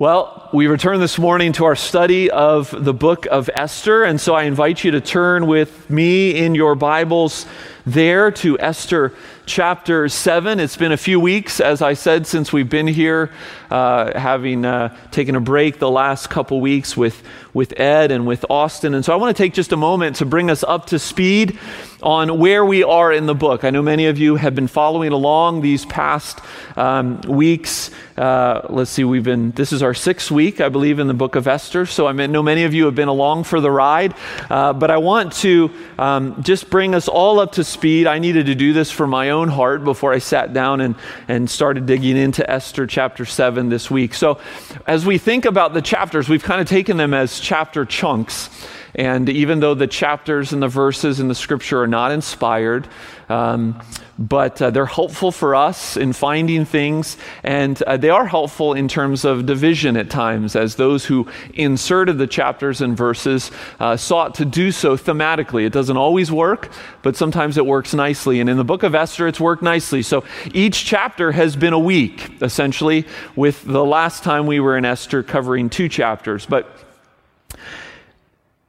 Well, 0.00 0.50
we 0.52 0.66
return 0.66 0.98
this 0.98 1.20
morning 1.20 1.52
to 1.52 1.66
our 1.66 1.76
study 1.76 2.28
of 2.28 2.74
the 2.84 2.92
book 2.92 3.26
of 3.26 3.48
Esther, 3.54 4.02
and 4.02 4.20
so 4.20 4.34
I 4.34 4.42
invite 4.42 4.82
you 4.82 4.90
to 4.90 5.00
turn 5.00 5.46
with 5.46 5.88
me 5.88 6.36
in 6.36 6.56
your 6.56 6.74
Bibles 6.74 7.46
there 7.86 8.32
to 8.32 8.58
Esther 8.58 9.12
chapter 9.46 10.08
7. 10.08 10.60
It's 10.60 10.76
been 10.76 10.92
a 10.92 10.96
few 10.96 11.20
weeks, 11.20 11.60
as 11.60 11.82
I 11.82 11.94
said, 11.94 12.26
since 12.26 12.52
we've 12.52 12.68
been 12.68 12.86
here, 12.86 13.30
uh, 13.70 14.18
having 14.18 14.64
uh, 14.64 14.96
taken 15.10 15.36
a 15.36 15.40
break 15.40 15.78
the 15.78 15.90
last 15.90 16.30
couple 16.30 16.60
weeks 16.60 16.96
with, 16.96 17.22
with 17.52 17.78
Ed 17.78 18.10
and 18.10 18.26
with 18.26 18.44
Austin. 18.48 18.94
And 18.94 19.04
so 19.04 19.12
I 19.12 19.16
want 19.16 19.36
to 19.36 19.42
take 19.42 19.52
just 19.52 19.72
a 19.72 19.76
moment 19.76 20.16
to 20.16 20.26
bring 20.26 20.50
us 20.50 20.62
up 20.62 20.86
to 20.86 20.98
speed 20.98 21.58
on 22.02 22.38
where 22.38 22.64
we 22.64 22.82
are 22.82 23.12
in 23.12 23.26
the 23.26 23.34
book. 23.34 23.64
I 23.64 23.70
know 23.70 23.82
many 23.82 24.06
of 24.06 24.18
you 24.18 24.36
have 24.36 24.54
been 24.54 24.68
following 24.68 25.12
along 25.12 25.62
these 25.62 25.84
past 25.86 26.40
um, 26.76 27.20
weeks. 27.22 27.90
Uh, 28.16 28.60
let's 28.68 28.90
see, 28.90 29.04
we've 29.04 29.24
been, 29.24 29.50
this 29.52 29.72
is 29.72 29.82
our 29.82 29.94
sixth 29.94 30.30
week, 30.30 30.60
I 30.60 30.68
believe, 30.68 30.98
in 30.98 31.06
the 31.06 31.14
book 31.14 31.34
of 31.34 31.48
Esther. 31.48 31.86
So 31.86 32.06
I 32.06 32.12
know 32.12 32.42
many 32.42 32.64
of 32.64 32.74
you 32.74 32.84
have 32.84 32.94
been 32.94 33.08
along 33.08 33.44
for 33.44 33.60
the 33.60 33.70
ride. 33.70 34.14
Uh, 34.50 34.72
but 34.72 34.90
I 34.90 34.98
want 34.98 35.32
to 35.34 35.70
um, 35.98 36.42
just 36.42 36.70
bring 36.70 36.94
us 36.94 37.08
all 37.08 37.40
up 37.40 37.52
to 37.52 37.64
speed. 37.64 38.06
I 38.06 38.18
needed 38.18 38.46
to 38.46 38.54
do 38.54 38.72
this 38.72 38.90
for 38.90 39.06
my 39.06 39.30
own 39.30 39.33
heart 39.42 39.84
before 39.84 40.12
I 40.12 40.18
sat 40.18 40.52
down 40.52 40.80
and, 40.80 40.94
and 41.28 41.50
started 41.50 41.86
digging 41.86 42.16
into 42.16 42.48
Esther 42.48 42.86
chapter 42.86 43.24
7 43.24 43.68
this 43.68 43.90
week. 43.90 44.14
So, 44.14 44.38
as 44.86 45.04
we 45.04 45.18
think 45.18 45.44
about 45.44 45.74
the 45.74 45.82
chapters, 45.82 46.28
we've 46.28 46.42
kind 46.42 46.60
of 46.60 46.68
taken 46.68 46.96
them 46.96 47.12
as 47.12 47.40
chapter 47.40 47.84
chunks. 47.84 48.48
And 48.94 49.28
even 49.28 49.60
though 49.60 49.74
the 49.74 49.86
chapters 49.86 50.52
and 50.52 50.62
the 50.62 50.68
verses 50.68 51.18
in 51.20 51.28
the 51.28 51.34
scripture 51.34 51.82
are 51.82 51.86
not 51.86 52.12
inspired, 52.12 52.86
um, 53.28 53.80
but 54.18 54.62
uh, 54.62 54.70
they're 54.70 54.86
helpful 54.86 55.32
for 55.32 55.54
us 55.54 55.96
in 55.96 56.12
finding 56.12 56.64
things, 56.64 57.16
and 57.42 57.82
uh, 57.82 57.96
they 57.96 58.10
are 58.10 58.26
helpful 58.26 58.74
in 58.74 58.86
terms 58.86 59.24
of 59.24 59.46
division 59.46 59.96
at 59.96 60.10
times, 60.10 60.54
as 60.54 60.76
those 60.76 61.04
who 61.04 61.26
inserted 61.54 62.18
the 62.18 62.26
chapters 62.26 62.80
and 62.80 62.96
verses 62.96 63.50
uh, 63.80 63.96
sought 63.96 64.36
to 64.36 64.44
do 64.44 64.70
so 64.70 64.96
thematically. 64.96 65.66
It 65.66 65.72
doesn't 65.72 65.96
always 65.96 66.30
work, 66.30 66.70
but 67.02 67.16
sometimes 67.16 67.58
it 67.58 67.66
works 67.66 67.94
nicely. 67.94 68.40
And 68.40 68.48
in 68.48 68.56
the 68.56 68.64
book 68.64 68.84
of 68.84 68.94
Esther, 68.94 69.26
it's 69.26 69.40
worked 69.40 69.62
nicely. 69.62 70.02
So 70.02 70.22
each 70.52 70.84
chapter 70.84 71.32
has 71.32 71.56
been 71.56 71.72
a 71.72 71.78
week, 71.78 72.40
essentially, 72.40 73.06
with 73.34 73.64
the 73.64 73.84
last 73.84 74.22
time 74.22 74.46
we 74.46 74.60
were 74.60 74.76
in 74.76 74.84
Esther 74.84 75.22
covering 75.22 75.68
two 75.68 75.88
chapters. 75.88 76.46
But 76.46 76.68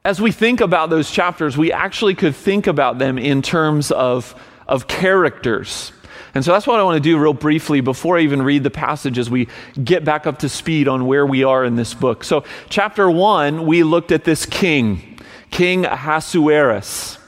as 0.06 0.20
we 0.20 0.30
think 0.30 0.60
about 0.60 0.88
those 0.88 1.10
chapters, 1.10 1.58
we 1.58 1.72
actually 1.72 2.14
could 2.14 2.36
think 2.36 2.68
about 2.68 2.98
them 2.98 3.18
in 3.18 3.42
terms 3.42 3.90
of 3.90 4.40
of 4.68 4.86
characters. 4.86 5.90
And 6.32 6.44
so 6.44 6.52
that's 6.52 6.66
what 6.66 6.78
I 6.78 6.84
want 6.84 6.96
to 6.96 7.00
do 7.00 7.18
real 7.18 7.32
briefly 7.32 7.80
before 7.80 8.16
I 8.16 8.20
even 8.20 8.40
read 8.42 8.62
the 8.62 8.70
passage 8.70 9.18
as 9.18 9.28
we 9.28 9.48
get 9.82 10.04
back 10.04 10.26
up 10.26 10.38
to 10.40 10.48
speed 10.48 10.86
on 10.86 11.06
where 11.06 11.26
we 11.26 11.42
are 11.42 11.64
in 11.64 11.74
this 11.74 11.92
book. 11.92 12.22
So, 12.22 12.44
chapter 12.68 13.10
one, 13.10 13.66
we 13.66 13.82
looked 13.82 14.12
at 14.12 14.22
this 14.22 14.46
king, 14.46 15.18
King 15.50 15.84
Ahasuerus 15.86 17.18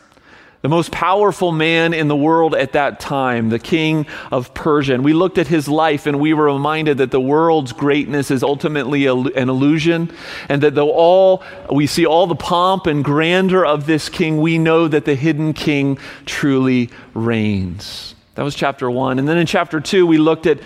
the 0.61 0.69
most 0.69 0.91
powerful 0.91 1.53
man 1.53 1.95
in 1.95 2.09
the 2.09 2.17
world 2.17 2.55
at 2.55 2.73
that 2.73 2.99
time, 2.99 3.49
the 3.49 3.59
king 3.59 4.07
of 4.33 4.53
Persia. 4.55 4.95
And 4.95 5.05
we 5.05 5.13
looked 5.13 5.39
at 5.39 5.47
his 5.47 5.69
life 5.69 6.07
and 6.07 6.19
we 6.19 6.35
were 6.35 6.47
reminded 6.47 6.99
that 6.99 7.13
the 7.13 7.21
world's 7.21 7.73
greatness 7.73 8.31
is 8.31 8.43
ultimately 8.43 9.07
an 9.07 9.49
illusion, 9.49 10.11
and 10.49 10.63
that 10.63 10.75
though 10.75 10.91
all 10.91 11.43
we 11.71 11.87
see 11.87 12.07
all 12.07 12.27
the 12.27 12.35
pomp 12.35 12.87
and 12.87 13.05
grandeur 13.05 13.65
of 13.65 13.87
this 13.87 14.09
king, 14.09 14.41
we 14.41 14.59
know 14.59 14.89
that 14.89 15.05
the 15.05 15.15
hidden 15.15 15.53
king 15.53 15.99
truly 16.27 16.91
reigns. 17.15 18.17
That 18.35 18.43
was 18.43 18.55
chapter 18.55 18.91
one. 18.91 19.19
And 19.19 19.29
then 19.29 19.39
in 19.39 19.47
chapter 19.47 19.81
two, 19.81 20.07
we 20.07 20.19
looked 20.19 20.47
at 20.47 20.61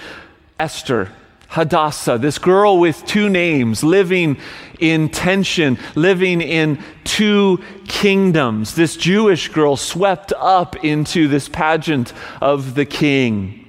Esther, 0.58 1.10
Hadassah, 1.52 2.16
this 2.16 2.38
girl 2.38 2.78
with 2.78 3.04
two 3.04 3.28
names, 3.28 3.84
living 3.84 4.38
in 4.80 5.10
tension, 5.10 5.78
living 5.94 6.40
in 6.40 6.82
two 7.04 7.62
kingdoms. 7.86 8.74
This 8.74 8.96
Jewish 8.96 9.48
girl 9.48 9.76
swept 9.76 10.32
up 10.38 10.82
into 10.82 11.28
this 11.28 11.50
pageant 11.50 12.14
of 12.40 12.74
the 12.74 12.86
king. 12.86 13.68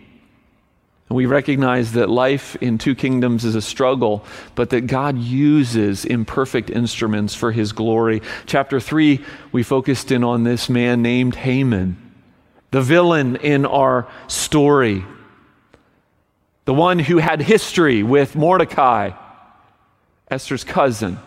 And 1.10 1.18
we 1.18 1.26
recognize 1.26 1.92
that 1.92 2.10
life 2.10 2.56
in 2.62 2.78
two 2.78 2.96
kingdoms 2.96 3.44
is 3.44 3.54
a 3.54 3.62
struggle, 3.62 4.24
but 4.56 4.70
that 4.70 4.88
God 4.88 5.18
uses 5.18 6.06
imperfect 6.06 6.70
instruments 6.70 7.36
for 7.36 7.52
his 7.52 7.74
glory. 7.74 8.22
Chapter 8.46 8.80
3, 8.80 9.20
we 9.52 9.62
focused 9.62 10.10
in 10.10 10.24
on 10.24 10.46
this 10.46 10.70
man 10.70 11.02
named 11.02 11.36
Haman, 11.36 11.98
the 12.72 12.82
villain 12.82 13.36
in 13.36 13.66
our 13.66 14.08
story 14.28 15.04
the 16.66 16.74
one 16.74 17.00
who 17.00 17.18
had 17.18 17.42
history 17.42 18.04
with 18.04 18.36
Mordecai, 18.36 19.12
Esther's 20.30 20.64
cousin. 20.64 21.20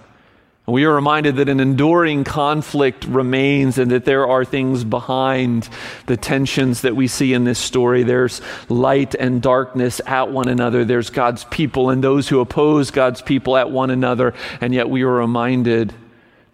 And 0.67 0.75
we 0.75 0.85
are 0.85 0.95
reminded 0.95 1.37
that 1.37 1.49
an 1.49 1.61
enduring 1.61 2.25
conflict 2.25 3.05
remains 3.05 3.79
and 3.79 3.91
that 3.93 4.05
there 4.05 4.27
are 4.27 4.45
things 4.45 4.83
behind 4.83 5.69
the 6.07 6.17
tensions 6.17 6.81
that 6.81 6.97
we 6.97 7.07
see 7.07 7.33
in 7.35 7.45
this 7.45 7.59
story. 7.59 8.03
There's 8.03 8.41
light 8.69 9.15
and 9.15 9.41
darkness 9.41 10.01
at 10.07 10.33
one 10.33 10.49
another. 10.49 10.85
There's 10.85 11.11
God's 11.11 11.45
people 11.45 11.91
and 11.91 12.03
those 12.03 12.29
who 12.29 12.41
oppose 12.41 12.91
God's 12.91 13.23
people 13.23 13.57
at 13.57 13.71
one 13.71 13.91
another. 13.91 14.35
And 14.61 14.75
yet 14.75 14.91
we 14.91 15.03
are 15.03 15.13
reminded 15.13 15.95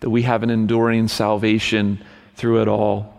that 0.00 0.10
we 0.10 0.22
have 0.22 0.42
an 0.42 0.50
enduring 0.50 1.08
salvation 1.08 2.04
through 2.34 2.60
it 2.60 2.68
all. 2.68 3.11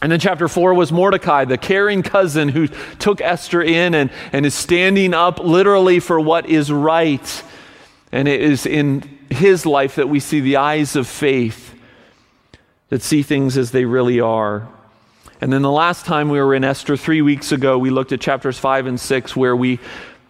And 0.00 0.12
then 0.12 0.20
chapter 0.20 0.46
four 0.46 0.74
was 0.74 0.92
Mordecai, 0.92 1.44
the 1.44 1.58
caring 1.58 2.02
cousin 2.02 2.48
who 2.48 2.68
took 2.98 3.20
Esther 3.20 3.62
in 3.62 3.94
and, 3.94 4.10
and 4.32 4.46
is 4.46 4.54
standing 4.54 5.12
up 5.12 5.40
literally 5.40 5.98
for 5.98 6.20
what 6.20 6.46
is 6.46 6.70
right. 6.70 7.42
And 8.12 8.28
it 8.28 8.40
is 8.40 8.64
in 8.64 9.18
his 9.28 9.66
life 9.66 9.96
that 9.96 10.08
we 10.08 10.20
see 10.20 10.40
the 10.40 10.56
eyes 10.56 10.94
of 10.94 11.06
faith 11.06 11.74
that 12.90 13.02
see 13.02 13.22
things 13.22 13.58
as 13.58 13.72
they 13.72 13.84
really 13.84 14.20
are. 14.20 14.68
And 15.40 15.52
then 15.52 15.62
the 15.62 15.70
last 15.70 16.06
time 16.06 16.28
we 16.28 16.40
were 16.40 16.54
in 16.54 16.64
Esther 16.64 16.96
three 16.96 17.22
weeks 17.22 17.52
ago, 17.52 17.78
we 17.78 17.90
looked 17.90 18.12
at 18.12 18.20
chapters 18.20 18.58
five 18.58 18.86
and 18.86 18.98
six, 18.98 19.36
where 19.36 19.54
we 19.54 19.78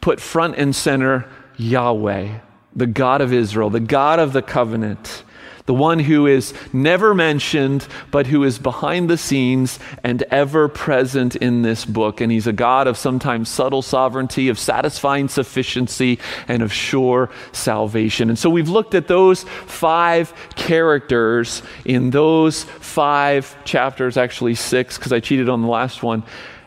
put 0.01 0.21
front 0.21 0.57
and 0.57 0.75
center 0.75 1.27
Yahweh, 1.57 2.39
the 2.75 2.87
God 2.87 3.21
of 3.21 3.33
Israel, 3.33 3.71
the 3.71 3.81
God 3.81 4.19
of 4.19 4.33
the 4.33 4.43
covenant 4.43 5.23
the 5.69 5.75
one 5.75 5.99
who 5.99 6.27
is 6.27 6.55
never 6.73 7.15
mentioned, 7.15 7.87
but 8.11 8.27
who 8.27 8.43
is 8.43 8.59
behind 8.59 9.11
the 9.11 9.19
scenes 9.19 9.79
and 10.03 10.23
ever 10.31 10.67
present 10.67 11.37
in 11.37 11.61
this 11.61 11.85
book. 11.85 12.23
And 12.23 12.33
he's 12.33 12.47
a 12.47 12.55
God 12.55 12.87
of 12.87 12.97
sometimes 12.97 13.51
subtle 13.51 13.83
sovereignty, 13.83 14.49
of 14.49 14.59
satisfying 14.59 15.29
sufficiency, 15.29 16.21
and 16.49 16.63
of 16.63 16.73
sure 16.73 17.29
salvation. 17.53 18.31
And 18.31 18.39
so 18.39 18.49
we've 18.49 18.71
looked 18.71 18.95
at 18.95 19.09
those 19.09 19.43
five 19.67 20.33
characters 20.57 21.61
in 21.85 22.09
those 22.09 22.65
five 22.65 23.55
chapters, 23.67 24.17
actually 24.17 24.55
six, 24.55 24.97
because 24.97 25.13
I 25.13 25.21
cheated 25.21 25.51
on 25.51 25.61
the 25.61 25.69
last 25.69 26.03
one. 26.03 26.23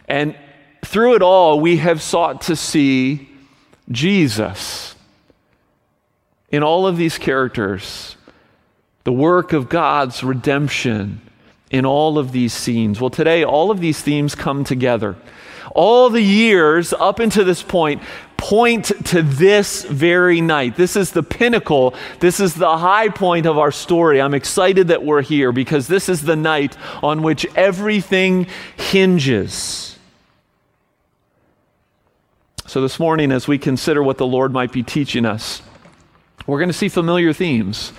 And 0.08 0.38
through 0.86 1.16
it 1.16 1.24
all, 1.24 1.60
we 1.60 1.78
have 1.78 2.04
sought 2.04 2.42
to 2.42 2.56
see 2.56 3.28
Jesus 3.90 4.94
in 6.52 6.62
all 6.62 6.86
of 6.86 6.98
these 6.98 7.18
characters 7.18 8.16
the 9.04 9.14
work 9.14 9.54
of 9.54 9.70
God's 9.70 10.24
redemption 10.24 11.22
in 11.70 11.86
all 11.86 12.18
of 12.18 12.32
these 12.32 12.54
scenes. 12.54 13.00
Well, 13.00 13.10
today, 13.10 13.44
all 13.44 13.72
of 13.72 13.80
these 13.80 14.02
themes 14.02 14.36
come 14.36 14.64
together. 14.64 15.16
All 15.74 16.10
the 16.10 16.22
years 16.22 16.94
up 16.94 17.20
until 17.20 17.46
this 17.46 17.64
point 17.64 18.02
point 18.42 18.86
to 19.06 19.22
this 19.22 19.84
very 19.84 20.42
night. 20.42 20.76
This 20.76 20.96
is 20.96 21.12
the 21.12 21.22
pinnacle. 21.22 21.94
This 22.20 22.40
is 22.40 22.56
the 22.56 22.76
high 22.76 23.10
point 23.10 23.46
of 23.46 23.60
our 23.60 23.72
story. 23.72 24.20
I'm 24.20 24.34
excited 24.34 24.88
that 24.88 25.04
we're 25.04 25.22
here 25.22 25.52
because 25.52 25.88
this 25.88 26.10
is 26.10 26.24
the 26.24 26.36
night 26.36 26.76
on 27.04 27.22
which 27.22 27.46
everything 27.56 28.48
hinges. 28.76 30.00
So, 32.66 32.82
this 32.82 33.00
morning, 33.00 33.32
as 33.32 33.48
we 33.48 33.60
consider 33.60 34.02
what 34.02 34.18
the 34.18 34.26
Lord 34.26 34.52
might 34.52 34.72
be 34.72 34.82
teaching 34.82 35.24
us, 35.26 35.62
we're 36.47 36.58
going 36.58 36.70
to 36.70 36.74
see 36.74 36.90
familiar 36.90 37.34
themes 37.34 37.94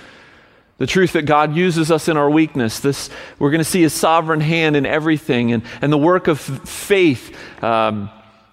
the 0.83 0.87
truth 0.87 1.13
that 1.13 1.21
God 1.21 1.55
uses 1.55 1.91
us 1.91 2.09
in 2.09 2.17
our 2.17 2.29
weakness. 2.29 2.81
This, 2.81 3.09
we're 3.39 3.51
going 3.51 3.59
to 3.59 3.63
see 3.63 3.83
His 3.83 3.93
sovereign 3.93 4.41
hand 4.41 4.75
in 4.75 4.85
everything 4.85 5.53
and, 5.53 5.63
and 5.81 5.93
the 5.93 5.97
work 5.97 6.27
of 6.27 6.41
faith 6.41 7.33
um, 7.63 8.09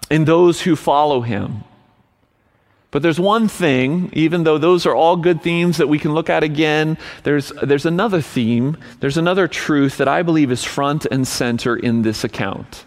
in 0.09 0.23
those 0.23 0.61
who 0.61 0.77
follow 0.77 1.19
Him. 1.19 1.65
But 2.89 3.01
there's 3.01 3.19
one 3.19 3.49
thing, 3.49 4.11
even 4.13 4.45
though 4.45 4.57
those 4.57 4.85
are 4.85 4.95
all 4.95 5.17
good 5.17 5.41
themes 5.41 5.75
that 5.75 5.89
we 5.89 5.99
can 5.99 6.13
look 6.13 6.29
at 6.29 6.41
again, 6.41 6.97
there's, 7.23 7.51
there's 7.61 7.85
another 7.85 8.21
theme, 8.21 8.77
there's 9.01 9.17
another 9.17 9.49
truth 9.49 9.97
that 9.97 10.07
I 10.07 10.21
believe 10.21 10.53
is 10.53 10.63
front 10.63 11.05
and 11.11 11.27
center 11.27 11.75
in 11.75 12.03
this 12.03 12.23
account. 12.23 12.85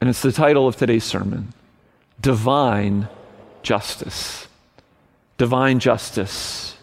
And 0.00 0.08
it's 0.08 0.22
the 0.22 0.30
title 0.30 0.68
of 0.68 0.76
today's 0.76 1.02
sermon 1.02 1.52
Divine 2.20 3.08
Justice. 3.64 4.46
Divine 5.36 5.80
Justice. 5.80 6.73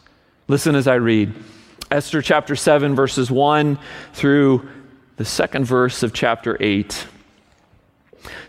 Listen 0.52 0.76
as 0.76 0.86
I 0.86 0.96
read 0.96 1.34
Esther 1.90 2.22
chapter 2.22 2.58
7, 2.58 2.94
verses 2.94 3.32
1 3.32 3.80
through 4.12 4.68
the 5.16 5.24
second 5.24 5.64
verse 5.64 6.04
of 6.04 6.12
chapter 6.12 6.58
8. 6.60 7.08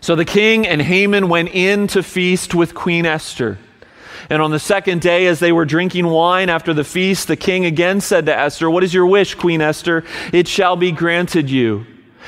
So 0.01 0.13
the 0.13 0.25
king 0.25 0.67
and 0.67 0.81
Haman 0.81 1.29
went 1.29 1.55
in 1.55 1.87
to 1.87 2.03
feast 2.03 2.53
with 2.53 2.75
Queen 2.75 3.05
Esther. 3.05 3.57
And 4.29 4.41
on 4.41 4.51
the 4.51 4.59
second 4.59 4.99
day, 4.99 5.27
as 5.27 5.39
they 5.39 5.53
were 5.53 5.63
drinking 5.63 6.05
wine 6.05 6.49
after 6.49 6.73
the 6.73 6.83
feast, 6.83 7.29
the 7.29 7.37
king 7.37 7.63
again 7.63 8.01
said 8.01 8.25
to 8.25 8.37
Esther, 8.37 8.69
What 8.69 8.83
is 8.83 8.93
your 8.93 9.05
wish, 9.05 9.35
Queen 9.35 9.61
Esther? 9.61 10.03
It 10.33 10.49
shall 10.49 10.75
be 10.75 10.91
granted 10.91 11.49
you. 11.49 11.85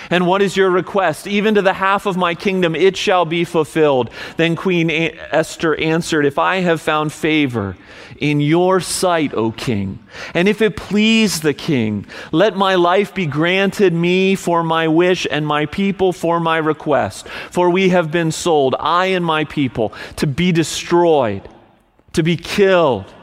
And 0.09 0.27
what 0.27 0.41
is 0.41 0.57
your 0.57 0.69
request? 0.69 1.27
Even 1.27 1.55
to 1.55 1.61
the 1.61 1.73
half 1.73 2.05
of 2.05 2.17
my 2.17 2.35
kingdom, 2.35 2.75
it 2.75 2.95
shall 2.97 3.25
be 3.25 3.43
fulfilled. 3.43 4.09
Then 4.37 4.55
Queen 4.55 4.89
Esther 4.89 5.75
answered, 5.75 6.25
If 6.25 6.37
I 6.37 6.57
have 6.57 6.81
found 6.81 7.11
favor 7.13 7.75
in 8.17 8.39
your 8.39 8.79
sight, 8.79 9.33
O 9.33 9.51
king, 9.51 9.99
and 10.33 10.47
if 10.47 10.61
it 10.61 10.77
please 10.77 11.41
the 11.41 11.53
king, 11.53 12.05
let 12.31 12.55
my 12.55 12.75
life 12.75 13.13
be 13.13 13.25
granted 13.25 13.93
me 13.93 14.35
for 14.35 14.63
my 14.63 14.87
wish 14.87 15.27
and 15.29 15.45
my 15.45 15.65
people 15.65 16.13
for 16.13 16.39
my 16.39 16.57
request. 16.57 17.27
For 17.51 17.69
we 17.69 17.89
have 17.89 18.11
been 18.11 18.31
sold, 18.31 18.75
I 18.79 19.07
and 19.07 19.25
my 19.25 19.43
people, 19.43 19.93
to 20.17 20.27
be 20.27 20.51
destroyed, 20.51 21.47
to 22.13 22.23
be 22.23 22.37
killed, 22.37 23.13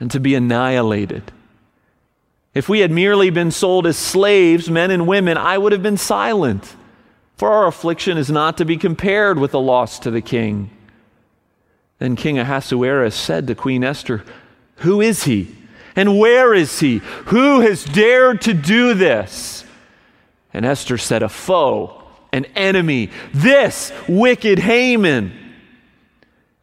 and 0.00 0.10
to 0.10 0.20
be 0.20 0.34
annihilated. 0.34 1.30
If 2.54 2.68
we 2.68 2.80
had 2.80 2.92
merely 2.92 3.30
been 3.30 3.50
sold 3.50 3.86
as 3.86 3.96
slaves, 3.96 4.70
men 4.70 4.92
and 4.92 5.06
women, 5.06 5.36
I 5.36 5.58
would 5.58 5.72
have 5.72 5.82
been 5.82 5.96
silent. 5.96 6.76
For 7.36 7.50
our 7.50 7.66
affliction 7.66 8.16
is 8.16 8.30
not 8.30 8.56
to 8.58 8.64
be 8.64 8.76
compared 8.76 9.38
with 9.38 9.50
the 9.50 9.60
loss 9.60 9.98
to 10.00 10.10
the 10.10 10.20
king. 10.20 10.70
Then 11.98 12.14
King 12.14 12.38
Ahasuerus 12.38 13.14
said 13.14 13.48
to 13.48 13.54
Queen 13.54 13.82
Esther, 13.82 14.24
Who 14.76 15.00
is 15.00 15.24
he? 15.24 15.54
And 15.96 16.18
where 16.18 16.54
is 16.54 16.80
he? 16.80 16.98
Who 17.26 17.60
has 17.60 17.84
dared 17.84 18.40
to 18.42 18.54
do 18.54 18.94
this? 18.94 19.64
And 20.52 20.64
Esther 20.64 20.98
said, 20.98 21.22
A 21.22 21.28
foe, 21.28 22.02
an 22.32 22.44
enemy, 22.56 23.10
this 23.32 23.92
wicked 24.08 24.60
Haman. 24.60 25.43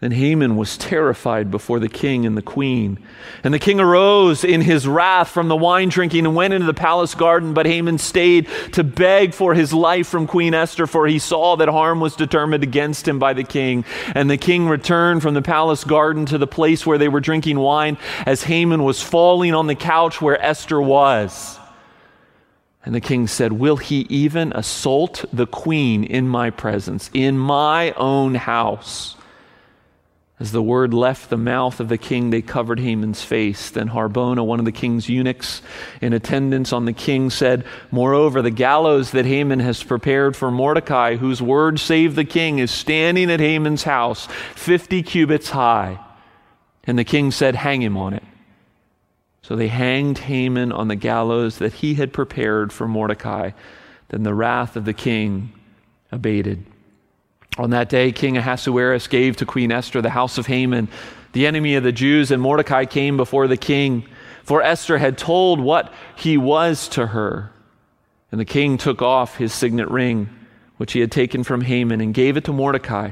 Then 0.02 0.12
Haman 0.14 0.58
was 0.58 0.80
terrified 0.80 1.52
before 1.52 1.80
the 1.80 1.88
king 1.88 2.26
and 2.26 2.36
the 2.36 2.42
queen. 2.42 2.98
And 3.44 3.54
the 3.54 3.60
king 3.60 3.80
arose 3.80 4.44
in 4.44 4.62
his 4.62 4.88
wrath 4.88 5.30
from 5.30 5.48
the 5.48 5.56
wine 5.56 5.90
drinking 5.90 6.26
and 6.26 6.36
went 6.36 6.56
into 6.56 6.66
the 6.66 6.74
palace 6.74 7.14
garden. 7.14 7.54
But 7.54 7.68
Haman 7.68 8.00
stayed 8.00 8.50
to 8.72 8.84
beg 8.84 9.36
for 9.36 9.54
his 9.54 9.72
life 9.72 10.08
from 10.08 10.26
Queen 10.26 10.56
Esther, 10.56 10.88
for 10.88 11.06
he 11.06 11.20
saw 11.20 11.56
that 11.58 11.70
harm 11.70 12.00
was 12.00 12.16
determined 12.16 12.64
against 12.64 13.08
him 13.08 13.20
by 13.20 13.34
the 13.34 13.44
king. 13.44 13.86
And 14.16 14.28
the 14.28 14.38
king 14.38 14.68
returned 14.68 15.22
from 15.22 15.36
the 15.36 15.42
palace 15.44 15.84
garden 15.84 16.26
to 16.26 16.40
the 16.40 16.48
place 16.48 16.84
where 16.84 16.98
they 16.98 17.08
were 17.08 17.20
drinking 17.20 17.60
wine 17.60 18.00
as 18.26 18.42
Haman 18.46 18.84
was 18.84 19.04
falling 19.04 19.54
on 19.54 19.68
the 19.68 19.76
couch 19.76 20.20
where 20.20 20.44
Esther 20.44 20.82
was. 20.82 21.60
And 22.84 22.96
the 22.96 23.02
king 23.02 23.28
said, 23.28 23.54
Will 23.54 23.78
he 23.78 24.08
even 24.10 24.52
assault 24.54 25.26
the 25.32 25.46
queen 25.46 26.04
in 26.04 26.28
my 26.28 26.50
presence, 26.50 27.12
in 27.14 27.38
my 27.38 27.92
own 27.92 28.34
house? 28.34 29.16
As 30.42 30.52
the 30.52 30.62
word 30.64 30.92
left 30.92 31.30
the 31.30 31.38
mouth 31.38 31.80
of 31.80 31.88
the 31.88 32.00
king, 32.00 32.32
they 32.32 32.42
covered 32.42 32.80
Haman's 32.80 33.22
face. 33.22 33.70
Then 33.70 33.90
Harbona, 33.90 34.44
one 34.44 34.58
of 34.58 34.66
the 34.66 34.72
king's 34.72 35.08
eunuchs 35.08 35.62
in 36.02 36.14
attendance 36.14 36.74
on 36.74 36.86
the 36.86 36.94
king, 36.94 37.30
said, 37.30 37.64
Moreover, 37.92 38.42
the 38.42 38.50
gallows 38.50 39.12
that 39.12 39.28
Haman 39.28 39.60
has 39.60 39.84
prepared 39.84 40.36
for 40.36 40.50
Mordecai, 40.50 41.18
whose 41.18 41.44
word 41.44 41.80
saved 41.80 42.16
the 42.16 42.26
king, 42.26 42.58
is 42.58 42.72
standing 42.72 43.30
at 43.30 43.40
Haman's 43.40 43.84
house, 43.84 44.28
50 44.56 45.04
cubits 45.04 45.52
high. 45.52 46.00
And 46.86 46.98
the 46.98 47.04
king 47.04 47.30
said, 47.30 47.54
Hang 47.54 47.84
him 47.84 47.96
on 47.96 48.16
it. 48.16 48.24
So 49.44 49.56
they 49.56 49.68
hanged 49.68 50.18
Haman 50.18 50.72
on 50.72 50.88
the 50.88 50.96
gallows 50.96 51.60
that 51.60 51.74
he 51.74 51.94
had 51.94 52.14
prepared 52.14 52.74
for 52.74 52.88
Mordecai. 52.88 53.52
Then 54.10 54.24
the 54.24 54.34
wrath 54.34 54.76
of 54.76 54.86
the 54.86 54.94
king 54.94 55.54
abated. 56.12 56.66
On 57.62 57.70
that 57.70 57.90
day, 57.90 58.12
King 58.12 58.38
Ahasuerus 58.38 59.08
gave 59.08 59.38
to 59.38 59.46
Queen 59.46 59.72
Esther 59.72 60.02
the 60.02 60.10
house 60.10 60.40
of 60.40 60.48
Haman, 60.48 60.88
the 61.34 61.46
enemy 61.46 61.76
of 61.76 61.84
the 61.84 61.92
Jews, 61.92 62.32
and 62.32 62.42
Mordecai 62.42 62.86
came 62.86 63.18
before 63.18 63.48
the 63.48 63.56
king, 63.56 64.04
for 64.44 64.64
Esther 64.64 64.98
had 64.98 65.16
told 65.16 65.60
what 65.60 65.94
he 66.16 66.40
was 66.40 66.88
to 66.88 67.06
her. 67.06 67.52
And 68.32 68.42
the 68.42 68.46
king 68.46 68.80
took 68.80 69.04
off 69.04 69.38
his 69.38 69.54
signet 69.54 69.92
ring, 69.92 70.28
which 70.78 70.94
he 70.94 71.02
had 71.02 71.12
taken 71.12 71.44
from 71.44 71.62
Haman, 71.62 72.02
and 72.02 72.16
gave 72.16 72.36
it 72.36 72.46
to 72.46 72.52
Mordecai. 72.52 73.12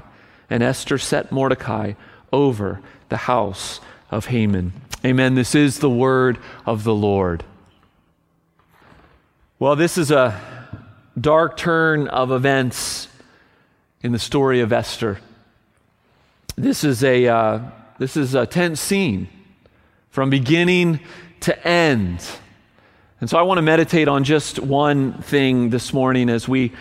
And 0.50 0.63
Esther 0.63 0.98
set 0.98 1.31
Mordecai 1.31 1.94
over 2.34 2.81
the 3.10 3.18
house 3.18 3.80
of 4.10 4.25
Haman. 4.25 4.74
Amen. 5.06 5.36
This 5.36 5.54
is 5.54 5.78
the 5.78 5.92
word 5.92 6.40
of 6.66 6.84
the 6.84 6.96
Lord. 6.96 7.44
Well, 9.60 9.75
this 9.75 9.96
is 9.96 10.10
a 10.10 10.42
dark 11.22 11.56
turn 11.56 12.07
of 12.07 12.31
events 12.31 13.09
in 14.01 14.12
the 14.12 14.19
story 14.19 14.62
of 14.62 14.72
Esther. 14.72 15.19
This 16.56 16.84
is 16.84 17.04
a, 17.04 17.28
uh, 17.28 17.60
this 17.98 18.16
is 18.16 18.36
a 18.36 18.46
tense 18.46 18.80
scene 18.80 19.28
from 20.10 20.30
beginning 20.30 21.00
to 21.42 21.68
end. 21.68 22.25
And 23.22 23.30
so 23.30 23.38
I 23.38 23.42
want 23.42 23.57
to 23.57 23.62
meditate 23.62 24.07
on 24.07 24.24
just 24.24 24.60
one 24.60 25.22
thing 25.22 25.69
this 25.69 25.94
morning 25.94 26.30
as 26.30 26.48
we 26.48 26.72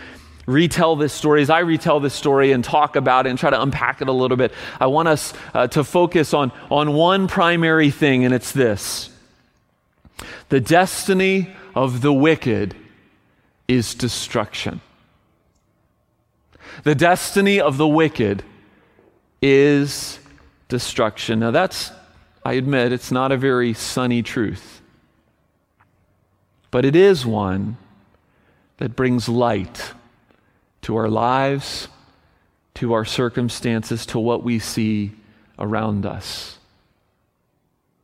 retell 0.47 0.97
this 0.97 1.13
story, 1.13 1.43
as 1.43 1.51
I 1.51 1.61
retell 1.61 2.01
this 2.01 2.15
story 2.15 2.53
and 2.53 2.65
talk 2.65 2.97
about 2.97 3.27
it 3.27 3.31
and 3.31 3.39
try 3.39 3.51
to 3.51 3.61
unpack 3.61 4.01
it 4.01 4.09
a 4.09 4.13
little 4.13 4.37
bit. 4.37 4.53
I 4.81 4.87
want 4.87 5.09
us 5.09 5.35
uh, 5.53 5.67
to 5.69 5.85
focus 5.85 6.33
on, 6.33 6.53
on 6.71 6.95
one 6.95 7.29
primary 7.29 7.91
thing, 7.91 8.25
and 8.25 8.33
it's 8.33 8.53
this 8.53 9.11
the 10.49 10.61
destiny 10.61 11.55
of 11.75 12.01
the 12.01 12.13
wicked 12.13 12.75
is 13.69 13.95
destruction. 13.95 14.81
The 16.85 16.95
destiny 16.95 17.61
of 17.61 17.77
the 17.77 17.89
wicked 17.89 18.43
is 19.43 20.19
destruction. 20.69 21.41
Now, 21.41 21.51
that's, 21.51 21.91
I 22.45 22.55
admit, 22.55 22.93
it's 22.93 23.11
not 23.11 23.33
a 23.33 23.37
very 23.37 23.75
sunny 23.75 24.23
truth, 24.23 24.81
but 26.71 26.85
it 26.85 26.95
is 26.95 27.25
one 27.25 27.77
that 28.79 28.95
brings 28.95 29.29
light 29.29 29.93
to 30.83 30.97
our 30.97 31.09
lives, 31.09 31.89
to 32.75 32.93
our 32.93 33.05
circumstances, 33.05 34.07
to 34.07 34.19
what 34.19 34.43
we 34.43 34.59
see 34.59 35.13
around 35.59 36.07
us. 36.07 36.59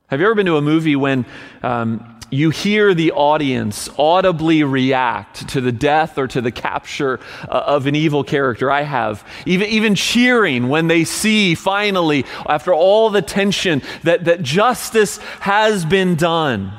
Have 0.08 0.20
you 0.20 0.26
ever 0.26 0.34
been 0.34 0.46
to 0.46 0.56
a 0.56 0.62
movie 0.62 0.96
when 0.96 1.24
um, 1.62 2.13
you 2.30 2.50
hear 2.50 2.94
the 2.94 3.12
audience 3.12 3.88
audibly 3.98 4.64
react 4.64 5.48
to 5.50 5.60
the 5.60 5.72
death 5.72 6.18
or 6.18 6.26
to 6.28 6.40
the 6.40 6.50
capture 6.50 7.20
uh, 7.42 7.64
of 7.66 7.86
an 7.86 7.94
evil 7.94 8.24
character. 8.24 8.70
I 8.70 8.82
have. 8.82 9.26
Even, 9.46 9.68
even 9.68 9.94
cheering 9.94 10.68
when 10.68 10.88
they 10.88 11.04
see 11.04 11.54
finally, 11.54 12.24
after 12.48 12.72
all 12.74 13.10
the 13.10 13.22
tension, 13.22 13.82
that, 14.02 14.24
that 14.24 14.42
justice 14.42 15.18
has 15.40 15.84
been 15.84 16.16
done. 16.16 16.72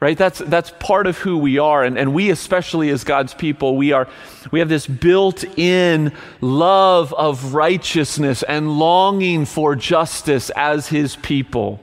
Right? 0.00 0.16
That's, 0.16 0.38
that's 0.38 0.70
part 0.78 1.08
of 1.08 1.18
who 1.18 1.38
we 1.38 1.58
are. 1.58 1.82
And, 1.82 1.98
and 1.98 2.14
we, 2.14 2.30
especially 2.30 2.88
as 2.90 3.02
God's 3.02 3.34
people, 3.34 3.76
we, 3.76 3.90
are, 3.90 4.08
we 4.52 4.60
have 4.60 4.68
this 4.68 4.86
built 4.86 5.42
in 5.58 6.12
love 6.40 7.12
of 7.14 7.52
righteousness 7.52 8.44
and 8.44 8.78
longing 8.78 9.44
for 9.44 9.74
justice 9.74 10.50
as 10.54 10.86
His 10.86 11.16
people. 11.16 11.80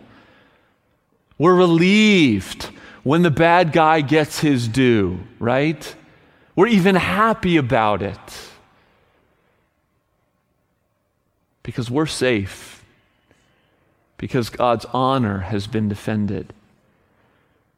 We're 1.38 1.56
relieved 1.56 2.70
when 3.04 3.22
the 3.22 3.32
bad 3.32 3.72
guy 3.72 4.01
gets 4.01 4.39
his 4.39 4.68
due, 4.68 5.20
right? 5.39 5.96
We're 6.56 6.68
even 6.68 6.96
happy 6.96 7.58
about 7.58 8.01
it 8.01 8.18
because 11.63 11.92
we're 11.92 12.06
safe, 12.06 12.84
because 14.18 14.50
God's 14.50 14.86
honor 14.94 15.39
has 15.39 15.68
been 15.68 15.89
defended. 15.89 16.54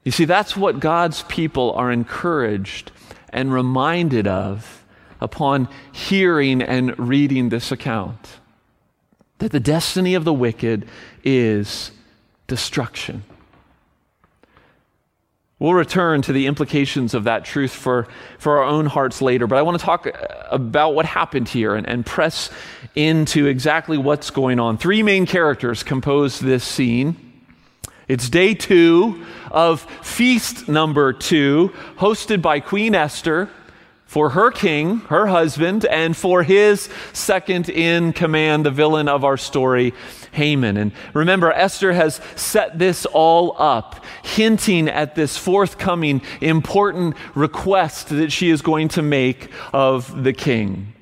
You 0.04 0.12
see, 0.12 0.26
that's 0.26 0.56
what 0.56 0.80
God's 0.80 1.24
people 1.24 1.72
are 1.74 1.92
encouraged 1.92 2.92
and 3.30 3.52
reminded 3.52 4.28
of 4.28 4.86
upon 5.20 5.68
hearing 5.92 6.62
and 6.62 6.98
reading 7.00 7.50
this 7.50 7.72
account 7.72 8.38
that 9.40 9.52
the 9.52 9.60
destiny 9.60 10.14
of 10.16 10.24
the 10.24 10.34
wicked 10.34 10.88
is 11.24 11.92
destruction. 12.48 13.24
We'll 15.60 15.74
return 15.74 16.22
to 16.22 16.34
the 16.34 16.46
implications 16.46 17.16
of 17.16 17.24
that 17.24 17.44
truth 17.44 17.72
for, 17.72 18.08
for 18.38 18.60
our 18.60 18.64
own 18.64 18.86
hearts 18.86 19.24
later, 19.24 19.48
but 19.48 19.58
I 19.58 19.64
want 19.64 19.80
to 19.80 19.84
talk 19.84 20.06
uh, 20.06 20.12
about 20.52 20.94
what 20.94 21.08
happened 21.08 21.50
here 21.50 21.74
and, 21.74 21.88
and 21.88 22.06
press 22.06 22.52
into 22.94 23.48
exactly 23.48 23.98
what's 23.98 24.30
going 24.30 24.60
on. 24.60 24.78
Three 24.78 25.02
main 25.02 25.26
characters 25.26 25.82
compose 25.82 26.40
this 26.40 26.64
scene. 26.64 27.16
It's 28.08 28.30
day 28.30 28.54
two 28.54 29.26
of 29.50 29.82
feast 30.04 30.70
number 30.70 31.12
two, 31.12 31.74
hosted 31.98 32.42
by 32.44 32.60
Queen 32.60 32.94
Esther 32.94 33.50
for 34.06 34.30
her 34.30 34.52
king, 34.52 35.00
her 35.10 35.28
husband, 35.28 35.86
and 35.86 36.16
for 36.16 36.44
his 36.44 36.88
second 37.14 37.68
in 37.68 38.14
command, 38.14 38.66
the 38.66 38.72
villain 38.72 39.10
of 39.10 39.26
our 39.26 39.38
story, 39.38 39.94
Haman. 40.38 40.78
And 40.78 40.92
remember, 41.14 41.52
Esther 41.52 41.94
has 41.94 42.22
set 42.36 42.78
this 42.78 43.06
all 43.08 43.56
up, 43.58 44.06
hinting 44.24 44.88
at 44.88 45.16
this 45.16 45.36
forthcoming 45.36 46.22
important 46.42 47.18
request 47.36 48.10
that 48.10 48.32
she 48.32 48.50
is 48.50 48.62
going 48.62 48.90
to 48.90 49.02
make 49.02 49.52
of 49.74 50.24
the 50.24 50.34
king. 50.34 50.94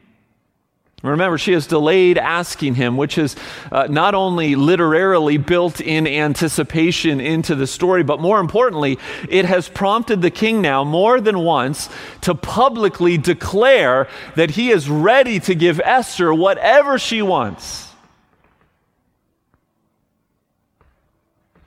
Remember, 1.04 1.38
she 1.38 1.52
has 1.52 1.68
delayed 1.68 2.18
asking 2.18 2.76
him, 2.76 2.98
which 2.98 3.18
is 3.18 3.36
uh, 3.72 3.88
not 3.90 4.16
only 4.16 4.56
literarily 4.56 5.38
built 5.38 5.80
in 5.80 6.08
anticipation 6.08 7.20
into 7.20 7.54
the 7.54 7.68
story, 7.68 8.02
but 8.02 8.20
more 8.20 8.40
importantly, 8.40 8.98
it 9.30 9.46
has 9.46 9.70
prompted 9.70 10.22
the 10.22 10.32
king 10.32 10.62
now 10.62 10.84
more 10.84 11.22
than 11.22 11.40
once 11.40 11.90
to 12.22 12.34
publicly 12.34 13.18
declare 13.18 14.08
that 14.36 14.52
he 14.52 14.72
is 14.72 14.90
ready 14.90 15.40
to 15.42 15.54
give 15.54 15.80
Esther 15.82 16.34
whatever 16.34 16.98
she 16.98 17.22
wants. 17.22 17.95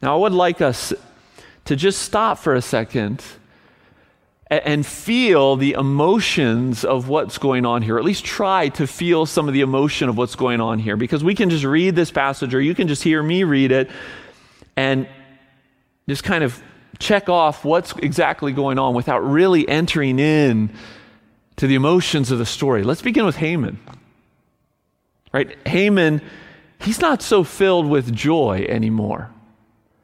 Now, 0.00 0.14
I 0.14 0.18
would 0.18 0.32
like 0.32 0.60
us 0.60 0.92
to 1.64 1.76
just 1.76 2.02
stop 2.02 2.38
for 2.38 2.54
a 2.54 2.62
second 2.62 3.22
and 4.50 4.86
feel 4.86 5.56
the 5.56 5.72
emotions 5.72 6.84
of 6.84 7.08
what's 7.08 7.36
going 7.36 7.66
on 7.66 7.82
here, 7.82 7.98
at 7.98 8.04
least 8.04 8.24
try 8.24 8.68
to 8.70 8.86
feel 8.86 9.26
some 9.26 9.46
of 9.46 9.52
the 9.52 9.60
emotion 9.60 10.08
of 10.08 10.16
what's 10.16 10.36
going 10.36 10.60
on 10.60 10.78
here. 10.78 10.96
Because 10.96 11.22
we 11.22 11.34
can 11.34 11.50
just 11.50 11.64
read 11.64 11.94
this 11.94 12.10
passage, 12.10 12.54
or 12.54 12.60
you 12.60 12.74
can 12.74 12.88
just 12.88 13.02
hear 13.02 13.22
me 13.22 13.44
read 13.44 13.72
it 13.72 13.90
and 14.76 15.06
just 16.08 16.24
kind 16.24 16.42
of 16.42 16.62
check 16.98 17.28
off 17.28 17.64
what's 17.64 17.92
exactly 17.96 18.52
going 18.52 18.78
on 18.78 18.94
without 18.94 19.18
really 19.18 19.68
entering 19.68 20.18
in 20.18 20.70
to 21.56 21.66
the 21.66 21.74
emotions 21.74 22.30
of 22.30 22.38
the 22.38 22.46
story. 22.46 22.82
Let's 22.84 23.02
begin 23.02 23.26
with 23.26 23.36
Haman. 23.36 23.78
Right? 25.32 25.58
Haman, 25.68 26.22
he's 26.80 27.00
not 27.00 27.20
so 27.20 27.44
filled 27.44 27.86
with 27.86 28.14
joy 28.14 28.64
anymore. 28.68 29.30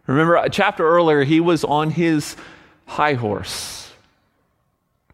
Remember, 0.06 0.36
a 0.36 0.50
chapter 0.50 0.86
earlier, 0.86 1.24
he 1.24 1.40
was 1.40 1.64
on 1.64 1.90
his 1.90 2.36
high 2.86 3.14
horse 3.14 3.84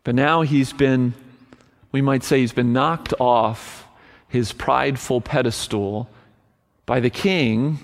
but 0.05 0.15
now 0.15 0.43
he's 0.43 0.73
been, 0.73 1.15
we 1.93 2.01
might 2.01 2.25
say, 2.25 2.41
he's 2.41 2.53
been 2.53 2.73
knocked 2.73 3.13
off 3.21 3.87
his 4.29 4.53
prideful 4.53 5.21
pedestal 5.21 6.09
by 6.87 7.01
the 7.01 7.11
king 7.11 7.79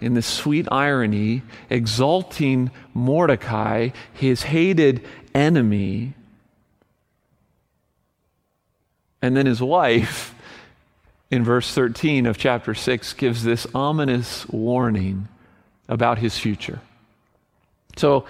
in 0.00 0.14
this 0.14 0.26
sweet 0.26 0.66
irony, 0.70 1.42
exalting 1.68 2.70
Mordecai, 2.94 3.90
his 4.12 4.42
hated 4.42 5.04
enemy. 5.34 6.14
And 9.20 9.36
then 9.36 9.46
his 9.46 9.60
wife, 9.60 10.34
in 11.30 11.42
verse 11.42 11.74
13 11.74 12.26
of 12.26 12.38
chapter 12.38 12.74
6, 12.74 13.12
gives 13.14 13.42
this 13.42 13.66
ominous 13.74 14.48
warning 14.48 15.28
about 15.88 16.18
his 16.18 16.38
future. 16.38 16.80
So 17.96 18.26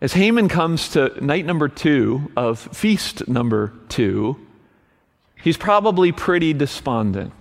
as 0.00 0.12
Haman 0.12 0.48
comes 0.48 0.90
to 0.90 1.24
night 1.24 1.46
number 1.46 1.68
two 1.68 2.30
of 2.36 2.58
feast 2.58 3.26
number 3.28 3.72
two, 3.88 4.36
he's 5.42 5.56
probably 5.56 6.12
pretty 6.12 6.52
despondent. 6.52 7.32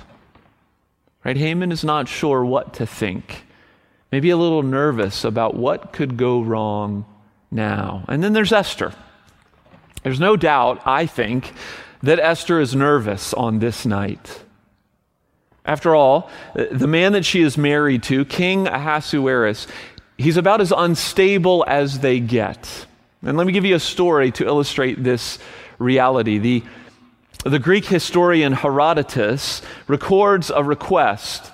Right? 1.23 1.37
Haman 1.37 1.71
is 1.71 1.83
not 1.83 2.07
sure 2.07 2.43
what 2.43 2.73
to 2.75 2.85
think, 2.85 3.45
maybe 4.11 4.29
a 4.29 4.37
little 4.37 4.63
nervous 4.63 5.23
about 5.23 5.55
what 5.55 5.93
could 5.93 6.17
go 6.17 6.41
wrong 6.41 7.05
now. 7.49 8.03
And 8.09 8.23
then 8.23 8.33
there's 8.33 8.51
Esther. 8.51 8.93
There's 10.03 10.19
no 10.19 10.35
doubt, 10.35 10.81
I 10.85 11.05
think, 11.05 11.53
that 12.01 12.19
Esther 12.19 12.59
is 12.59 12.75
nervous 12.75 13.33
on 13.33 13.59
this 13.59 13.85
night. 13.85 14.43
After 15.65 15.95
all, 15.95 16.29
the 16.53 16.87
man 16.87 17.13
that 17.13 17.25
she 17.25 17.41
is 17.41 17.57
married 17.57 18.03
to, 18.03 18.25
King 18.25 18.67
Ahasuerus, 18.67 19.67
he's 20.17 20.37
about 20.37 20.59
as 20.59 20.73
unstable 20.75 21.63
as 21.67 21.99
they 21.99 22.19
get. 22.19 22.85
And 23.21 23.37
let 23.37 23.47
me 23.47 23.53
give 23.53 23.63
you 23.63 23.75
a 23.75 23.79
story 23.79 24.31
to 24.31 24.45
illustrate 24.45 25.01
this 25.01 25.39
reality. 25.79 26.37
The, 26.37 26.63
the 27.45 27.59
Greek 27.59 27.85
historian 27.85 28.51
Herodotus 28.51 29.61
records 29.87 30.49
a 30.49 30.63
request 30.63 31.51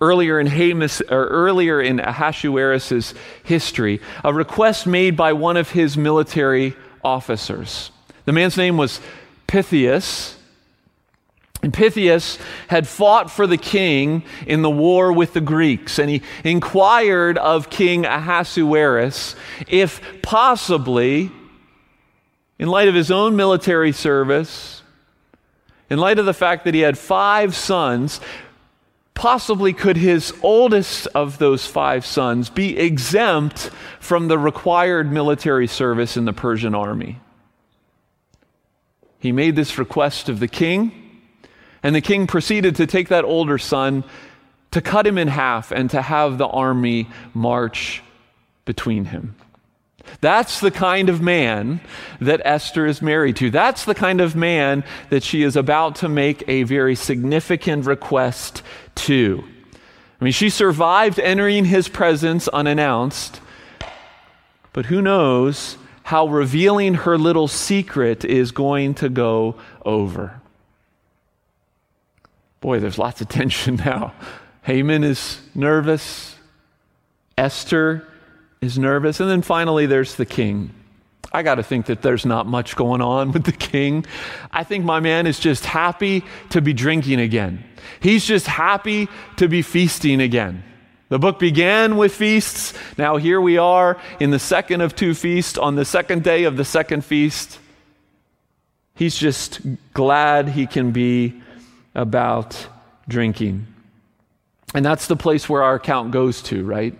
earlier 0.00 0.40
in 0.40 0.46
Hamas, 0.46 1.02
or 1.10 1.26
earlier 1.26 1.80
in 1.80 2.00
Ahasuerus' 2.00 3.14
history, 3.42 4.00
a 4.24 4.32
request 4.32 4.86
made 4.86 5.16
by 5.16 5.32
one 5.32 5.56
of 5.56 5.70
his 5.70 5.96
military 5.96 6.74
officers. 7.04 7.90
The 8.24 8.32
man's 8.32 8.56
name 8.56 8.76
was 8.76 9.00
Pythius, 9.46 10.36
and 11.62 11.72
Pythius 11.72 12.38
had 12.68 12.88
fought 12.88 13.30
for 13.30 13.46
the 13.46 13.58
king 13.58 14.22
in 14.46 14.62
the 14.62 14.70
war 14.70 15.12
with 15.12 15.34
the 15.34 15.40
Greeks, 15.40 15.98
and 15.98 16.08
he 16.08 16.22
inquired 16.42 17.36
of 17.36 17.68
King 17.68 18.06
Ahasuerus 18.06 19.36
if 19.68 20.00
possibly, 20.22 21.30
in 22.58 22.68
light 22.68 22.88
of 22.88 22.94
his 22.94 23.10
own 23.10 23.36
military 23.36 23.92
service, 23.92 24.82
in 25.90 25.98
light 25.98 26.18
of 26.18 26.26
the 26.26 26.34
fact 26.34 26.64
that 26.64 26.74
he 26.74 26.80
had 26.80 26.96
five 26.96 27.54
sons, 27.54 28.20
possibly 29.14 29.74
could 29.74 29.98
his 29.98 30.32
oldest 30.42 31.06
of 31.08 31.36
those 31.36 31.66
five 31.66 32.06
sons 32.06 32.48
be 32.48 32.78
exempt 32.78 33.70
from 33.98 34.28
the 34.28 34.38
required 34.38 35.12
military 35.12 35.66
service 35.66 36.16
in 36.16 36.24
the 36.24 36.32
Persian 36.32 36.74
army? 36.74 37.20
He 39.18 39.32
made 39.32 39.56
this 39.56 39.76
request 39.76 40.30
of 40.30 40.40
the 40.40 40.48
king. 40.48 40.99
And 41.82 41.94
the 41.94 42.00
king 42.00 42.26
proceeded 42.26 42.76
to 42.76 42.86
take 42.86 43.08
that 43.08 43.24
older 43.24 43.58
son, 43.58 44.04
to 44.72 44.80
cut 44.80 45.06
him 45.06 45.18
in 45.18 45.28
half, 45.28 45.72
and 45.72 45.90
to 45.90 46.02
have 46.02 46.38
the 46.38 46.46
army 46.46 47.08
march 47.34 48.02
between 48.64 49.06
him. 49.06 49.34
That's 50.20 50.60
the 50.60 50.70
kind 50.70 51.08
of 51.08 51.20
man 51.20 51.80
that 52.20 52.42
Esther 52.44 52.86
is 52.86 53.00
married 53.00 53.36
to. 53.36 53.50
That's 53.50 53.84
the 53.84 53.94
kind 53.94 54.20
of 54.20 54.34
man 54.34 54.84
that 55.08 55.22
she 55.22 55.42
is 55.42 55.56
about 55.56 55.96
to 55.96 56.08
make 56.08 56.42
a 56.48 56.64
very 56.64 56.94
significant 56.94 57.86
request 57.86 58.62
to. 58.96 59.44
I 60.20 60.24
mean, 60.24 60.32
she 60.32 60.50
survived 60.50 61.18
entering 61.18 61.64
his 61.64 61.88
presence 61.88 62.48
unannounced, 62.48 63.40
but 64.72 64.86
who 64.86 65.00
knows 65.00 65.78
how 66.02 66.26
revealing 66.26 66.94
her 66.94 67.16
little 67.16 67.48
secret 67.48 68.24
is 68.24 68.50
going 68.50 68.94
to 68.94 69.08
go 69.08 69.56
over. 69.84 70.39
Boy, 72.60 72.78
there's 72.78 72.98
lots 72.98 73.20
of 73.20 73.28
tension 73.28 73.76
now. 73.84 74.12
Haman 74.62 75.04
is 75.04 75.40
nervous. 75.54 76.36
Esther 77.38 78.06
is 78.60 78.78
nervous. 78.78 79.20
And 79.20 79.30
then 79.30 79.42
finally, 79.42 79.86
there's 79.86 80.16
the 80.16 80.26
king. 80.26 80.74
I 81.32 81.42
got 81.42 81.56
to 81.56 81.62
think 81.62 81.86
that 81.86 82.02
there's 82.02 82.26
not 82.26 82.46
much 82.46 82.76
going 82.76 83.00
on 83.00 83.32
with 83.32 83.44
the 83.44 83.52
king. 83.52 84.04
I 84.50 84.64
think 84.64 84.84
my 84.84 85.00
man 85.00 85.26
is 85.26 85.38
just 85.38 85.64
happy 85.64 86.24
to 86.50 86.60
be 86.60 86.72
drinking 86.72 87.20
again. 87.20 87.64
He's 88.00 88.24
just 88.24 88.46
happy 88.46 89.08
to 89.36 89.48
be 89.48 89.62
feasting 89.62 90.20
again. 90.20 90.64
The 91.08 91.18
book 91.18 91.38
began 91.38 91.96
with 91.96 92.14
feasts. 92.14 92.72
Now 92.96 93.16
here 93.16 93.40
we 93.40 93.58
are 93.58 93.98
in 94.20 94.30
the 94.30 94.38
second 94.38 94.80
of 94.80 94.94
two 94.94 95.14
feasts, 95.14 95.58
on 95.58 95.74
the 95.74 95.84
second 95.84 96.22
day 96.22 96.44
of 96.44 96.56
the 96.56 96.64
second 96.64 97.04
feast. 97.04 97.58
He's 98.94 99.16
just 99.16 99.60
glad 99.92 100.50
he 100.50 100.66
can 100.66 100.92
be 100.92 101.39
about 101.94 102.66
drinking. 103.08 103.66
And 104.74 104.84
that's 104.84 105.06
the 105.06 105.16
place 105.16 105.48
where 105.48 105.62
our 105.62 105.74
account 105.74 106.12
goes 106.12 106.42
to, 106.42 106.64
right? 106.64 106.94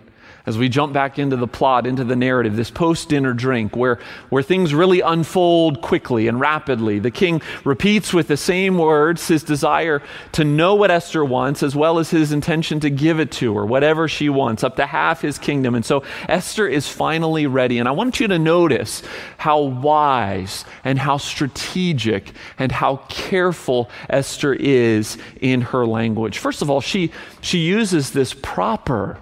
As 0.45 0.57
we 0.57 0.69
jump 0.69 0.93
back 0.93 1.19
into 1.19 1.35
the 1.35 1.47
plot, 1.47 1.85
into 1.85 2.03
the 2.03 2.15
narrative, 2.15 2.55
this 2.55 2.71
post 2.71 3.09
dinner 3.09 3.33
drink 3.33 3.75
where, 3.75 3.99
where 4.29 4.43
things 4.43 4.73
really 4.73 5.01
unfold 5.01 5.81
quickly 5.81 6.27
and 6.27 6.39
rapidly. 6.39 6.99
The 6.99 7.11
king 7.11 7.41
repeats 7.63 8.13
with 8.13 8.27
the 8.27 8.37
same 8.37 8.77
words 8.77 9.27
his 9.27 9.43
desire 9.43 10.01
to 10.33 10.43
know 10.43 10.75
what 10.75 10.91
Esther 10.91 11.23
wants, 11.23 11.63
as 11.63 11.75
well 11.75 11.99
as 11.99 12.09
his 12.09 12.31
intention 12.31 12.79
to 12.79 12.89
give 12.89 13.19
it 13.19 13.31
to 13.33 13.55
her, 13.55 13.65
whatever 13.65 14.07
she 14.07 14.29
wants, 14.29 14.63
up 14.63 14.75
to 14.77 14.85
half 14.85 15.21
his 15.21 15.37
kingdom. 15.37 15.75
And 15.75 15.85
so 15.85 16.03
Esther 16.27 16.67
is 16.67 16.87
finally 16.87 17.47
ready. 17.47 17.77
And 17.77 17.87
I 17.87 17.91
want 17.91 18.19
you 18.19 18.27
to 18.27 18.39
notice 18.39 19.03
how 19.37 19.61
wise 19.61 20.65
and 20.83 20.97
how 20.97 21.17
strategic 21.17 22.31
and 22.57 22.71
how 22.71 22.97
careful 23.09 23.89
Esther 24.09 24.53
is 24.53 25.17
in 25.39 25.61
her 25.61 25.85
language. 25.85 26.39
First 26.39 26.61
of 26.61 26.69
all, 26.69 26.81
she, 26.81 27.11
she 27.41 27.59
uses 27.59 28.11
this 28.11 28.33
proper 28.33 29.19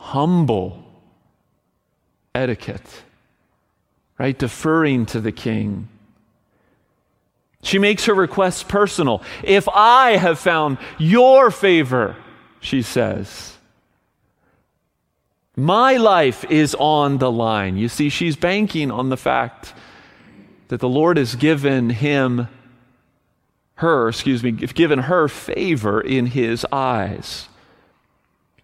humble 0.00 0.82
etiquette, 2.34 3.02
right? 4.18 4.36
Deferring 4.36 5.06
to 5.06 5.20
the 5.20 5.30
king. 5.30 5.88
She 7.62 7.78
makes 7.78 8.06
her 8.06 8.14
requests 8.14 8.62
personal. 8.62 9.22
If 9.44 9.68
I 9.68 10.16
have 10.16 10.38
found 10.38 10.78
your 10.98 11.50
favor, 11.50 12.16
she 12.60 12.80
says, 12.80 13.58
my 15.54 15.98
life 15.98 16.44
is 16.50 16.74
on 16.78 17.18
the 17.18 17.30
line. 17.30 17.76
You 17.76 17.88
see, 17.88 18.08
she's 18.08 18.36
banking 18.36 18.90
on 18.90 19.10
the 19.10 19.18
fact 19.18 19.74
that 20.68 20.80
the 20.80 20.88
Lord 20.88 21.18
has 21.18 21.34
given 21.34 21.90
him, 21.90 22.48
her, 23.74 24.08
excuse 24.08 24.42
me, 24.42 24.52
given 24.52 25.00
her 25.00 25.28
favor 25.28 26.00
in 26.00 26.26
his 26.26 26.64
eyes. 26.72 27.49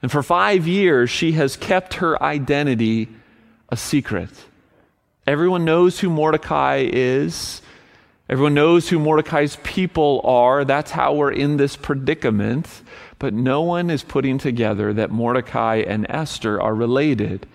And 0.03 0.12
for 0.12 0.23
five 0.23 0.67
years, 0.67 1.11
she 1.11 1.33
has 1.33 1.57
kept 1.57 1.95
her 1.95 2.23
identity 2.23 3.09
a 3.69 3.76
secret. 3.76 4.31
Everyone 5.26 5.65
knows 5.65 5.99
who 5.99 6.11
Mordecai 6.11 6.88
is. 6.91 7.62
Everyone 8.29 8.55
knows 8.55 8.88
who 8.88 8.99
Mordecai's 8.99 9.57
people 9.62 10.21
are. 10.25 10.65
That's 10.65 10.91
how 10.91 11.15
we're 11.15 11.33
in 11.33 11.57
this 11.57 11.76
predicament. 11.76 12.69
But 13.19 13.33
no 13.33 13.62
one 13.62 13.91
is 13.91 14.03
putting 14.03 14.38
together 14.38 14.93
that 14.93 15.11
Mordecai 15.11 15.76
and 15.87 16.07
Esther 16.09 16.61
are 16.61 16.75
related 16.75 17.47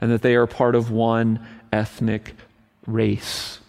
and 0.00 0.10
that 0.10 0.22
they 0.22 0.34
are 0.34 0.46
part 0.46 0.74
of 0.74 0.90
one 0.90 1.46
ethnic 1.72 2.34
race. 2.86 3.60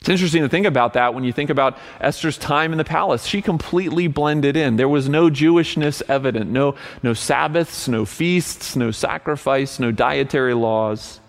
It's 0.00 0.08
interesting 0.08 0.42
to 0.42 0.48
think 0.48 0.66
about 0.66 0.92
that 0.92 1.14
when 1.14 1.24
you 1.24 1.32
think 1.32 1.50
about 1.50 1.78
Esther's 2.00 2.38
time 2.38 2.72
in 2.72 2.78
the 2.78 2.84
palace. 2.84 3.26
She 3.26 3.42
completely 3.42 4.06
blended 4.06 4.56
in. 4.56 4.76
There 4.76 4.88
was 4.88 5.08
no 5.08 5.30
Jewishness 5.30 6.02
evident, 6.08 6.50
no, 6.50 6.76
no 7.02 7.12
Sabbaths, 7.12 7.88
no 7.88 8.04
feasts, 8.04 8.76
no 8.76 8.90
sacrifice, 8.90 9.80
no 9.80 9.90
dietary 9.90 10.54
laws. 10.54 11.20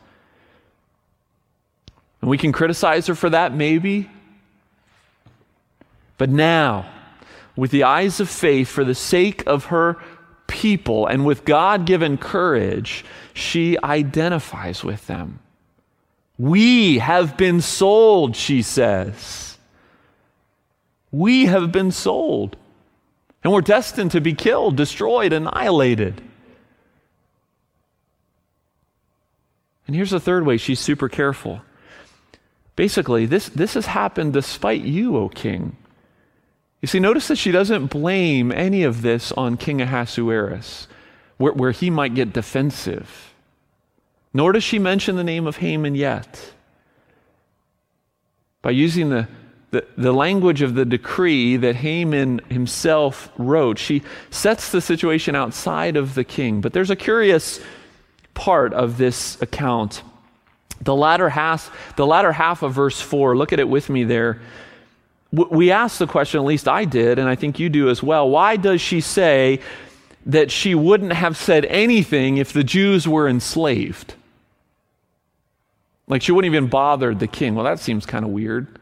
And 2.22 2.30
we 2.30 2.38
can 2.38 2.52
criticize 2.52 3.08
her 3.08 3.16
for 3.16 3.30
that, 3.30 3.54
maybe. 3.54 4.10
But 6.18 6.30
now, 6.30 6.90
with 7.56 7.72
the 7.72 7.84
eyes 7.84 8.20
of 8.20 8.30
faith, 8.30 8.68
for 8.68 8.84
the 8.84 8.96
sake 8.96 9.46
of 9.48 9.66
her 9.66 9.98
people, 10.48 11.08
and 11.08 11.26
with 11.26 11.46
God 11.46 11.86
given 11.86 12.18
courage, 12.18 13.06
she 13.34 13.78
identifies 13.84 14.84
with 14.84 15.08
them. 15.08 15.40
We 16.38 17.00
have 17.00 17.38
been 17.38 17.62
sold, 17.62 18.36
she 18.36 18.62
says. 18.62 19.58
We 21.12 21.46
have 21.46 21.72
been 21.72 21.92
sold. 21.92 22.58
And 23.44 23.54
we're 23.54 23.62
destined 23.62 24.12
to 24.12 24.22
be 24.22 24.34
killed, 24.34 24.76
destroyed, 24.76 25.34
annihilated. 25.34 26.22
And 29.88 29.96
here's 29.96 30.12
the 30.12 30.20
third 30.20 30.46
way 30.46 30.58
she's 30.58 30.80
super 30.80 31.08
careful. 31.08 31.62
Basically, 32.76 33.26
this, 33.26 33.50
this 33.50 33.74
has 33.74 33.88
happened 33.88 34.34
despite 34.34 34.82
you, 34.82 35.18
O 35.18 35.30
king. 35.30 35.78
You 36.82 36.88
see, 36.88 37.00
notice 37.00 37.28
that 37.30 37.38
she 37.38 37.52
doesn't 37.52 37.88
blame 37.88 38.52
any 38.52 38.84
of 38.84 39.02
this 39.02 39.32
on 39.32 39.58
King 39.58 39.82
Ahasuerus, 39.82 40.88
where, 41.38 41.54
where 41.54 41.72
he 41.72 41.90
might 41.90 42.14
get 42.14 42.34
defensive. 42.34 43.34
Nor 44.38 44.52
does 44.52 44.64
she 44.64 44.78
mention 44.78 45.16
the 45.16 45.24
name 45.24 45.48
of 45.48 45.58
Haman 45.58 45.96
yet. 45.96 46.54
By 48.62 48.70
using 48.70 49.10
the, 49.10 49.28
the, 49.72 49.84
the, 49.98 50.12
language 50.12 50.62
of 50.62 50.76
the 50.76 50.86
decree 50.86 51.58
that 51.58 51.78
Haman 51.78 52.42
himself 52.48 53.32
wrote, 53.40 53.80
she 53.80 54.04
sets 54.30 54.72
the 54.72 54.80
situation 54.80 55.34
outside 55.36 55.98
of 55.98 56.14
the 56.14 56.24
king. 56.24 56.62
But 56.62 56.74
there's 56.74 56.92
a 56.92 56.96
curious 56.96 57.60
part 58.36 58.76
of 58.76 59.00
this 59.00 59.42
account. 59.42 60.04
The 60.82 60.96
latter 60.96 61.30
half, 61.30 61.96
the 61.96 62.06
latter 62.06 62.32
half 62.32 62.62
of 62.62 62.76
verse 62.76 63.02
4, 63.02 63.36
look 63.36 63.54
at 63.54 63.60
it 63.60 63.68
with 63.68 63.90
me 63.90 64.04
there 64.04 64.40
we 65.32 65.72
ask 65.72 65.98
the 65.98 66.06
question, 66.06 66.40
at 66.40 66.46
least 66.46 66.68
I 66.68 66.86
did, 66.86 67.18
and 67.18 67.28
I 67.28 67.34
think 67.34 67.60
you 67.60 67.70
do 67.70 67.90
as 67.90 68.04
well. 68.04 68.30
Why 68.30 68.56
does 68.56 68.82
she 68.82 69.02
say 69.02 69.62
that 70.28 70.52
she 70.52 70.76
wouldn't 70.76 71.14
have 71.14 71.36
said 71.36 71.66
anything 71.66 72.38
if 72.38 72.54
the 72.54 72.64
Jews 72.64 73.08
were 73.08 73.28
enslaved? 73.28 74.14
Like 76.08 76.22
she 76.22 76.32
wouldn't 76.32 76.54
even 76.54 76.70
bother 76.70 77.14
the 77.14 77.28
king. 77.28 77.56
Well, 77.56 77.66
that 77.66 77.80
seems 77.80 78.06
kind 78.06 78.24
of 78.24 78.32
weird, 78.32 78.80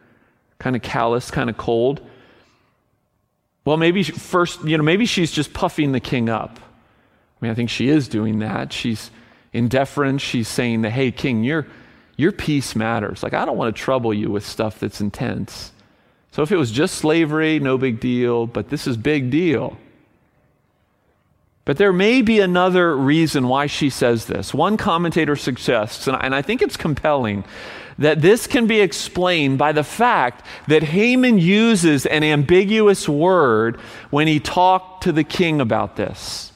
kind 0.60 0.75
of 0.75 0.82
callous, 0.82 1.32
kind 1.32 1.50
of 1.50 1.58
cold. 1.58 2.01
Well, 3.65 3.77
maybe 3.77 4.03
first, 4.03 4.63
you 4.63 4.77
know, 4.77 4.84
maybe 4.84 5.05
she's 5.05 5.32
just 5.32 5.53
puffing 5.53 5.91
the 5.91 6.00
king 6.00 6.29
up. 6.29 6.60
I 6.60 7.38
mean, 7.46 7.51
I 7.51 7.55
think 7.55 7.70
she 7.70 7.89
is 7.89 8.08
doing 8.08 8.39
that. 8.39 8.72
She's 8.72 9.10
in 9.53 9.67
deference. 9.67 10.22
She's 10.22 10.48
saying 10.48 10.84
that, 10.84 10.91
hey, 10.91 11.12
king, 11.12 11.44
your, 11.44 11.65
your 12.15 12.32
peace 12.32 12.75
matters. 12.75 13.24
Like, 13.24 13.34
I 13.34 13.44
don't 13.44 13.58
want 13.58 13.75
to 13.75 13.82
trouble 13.82 14.13
you 14.13 14.29
with 14.29 14.46
stuff 14.46 14.79
that's 14.79 15.01
intense. 15.01 15.72
So 16.32 16.44
if 16.44 16.51
it 16.51 16.58
was 16.58 16.72
just 16.72 16.96
slavery, 16.96 17.60
no 17.60 17.77
big 17.77 18.00
deal, 18.00 18.46
but 18.46 18.70
this 18.70 18.88
is 18.88 18.98
big 18.98 19.32
deal. 19.32 19.77
But 21.65 21.77
there 21.77 21.93
may 21.93 22.22
be 22.22 22.39
another 22.39 22.95
reason 22.95 23.47
why 23.47 23.65
she 23.65 23.89
says 23.89 24.25
this. 24.25 24.54
One 24.54 24.78
commentator 24.78 25.36
suggests, 25.36 26.08
and 26.08 26.36
I 26.36 26.41
think 26.41 26.62
it's 26.62 26.78
compelling, 26.78 27.43
that 27.97 28.21
this 28.21 28.45
can 28.45 28.67
be 28.67 28.82
explained 28.82 29.58
by 29.58 29.71
the 29.71 29.84
fact 29.84 30.45
that 30.67 30.84
Haman 30.84 31.39
uses 31.39 32.06
an 32.06 32.23
ambiguous 32.23 33.10
word 33.10 33.80
when 34.12 34.28
he 34.28 34.39
talked 34.39 35.04
to 35.04 35.12
the 35.12 35.23
king 35.23 35.60
about 35.60 35.95
this. 35.95 36.51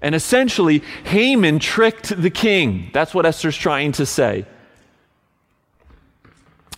And 0.00 0.14
essentially, 0.14 0.82
Haman 1.04 1.58
tricked 1.58 2.20
the 2.20 2.30
king. 2.30 2.90
That's 2.92 3.14
what 3.14 3.26
Esther's 3.26 3.56
trying 3.56 3.92
to 3.92 4.06
say. 4.06 4.46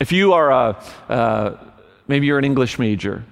If 0.00 0.12
you 0.12 0.32
are 0.32 0.50
a, 0.50 0.82
a 1.09 1.66
Maybe 2.09 2.26
you're 2.26 2.38
an 2.38 2.44
English 2.44 2.78
major. 2.78 3.24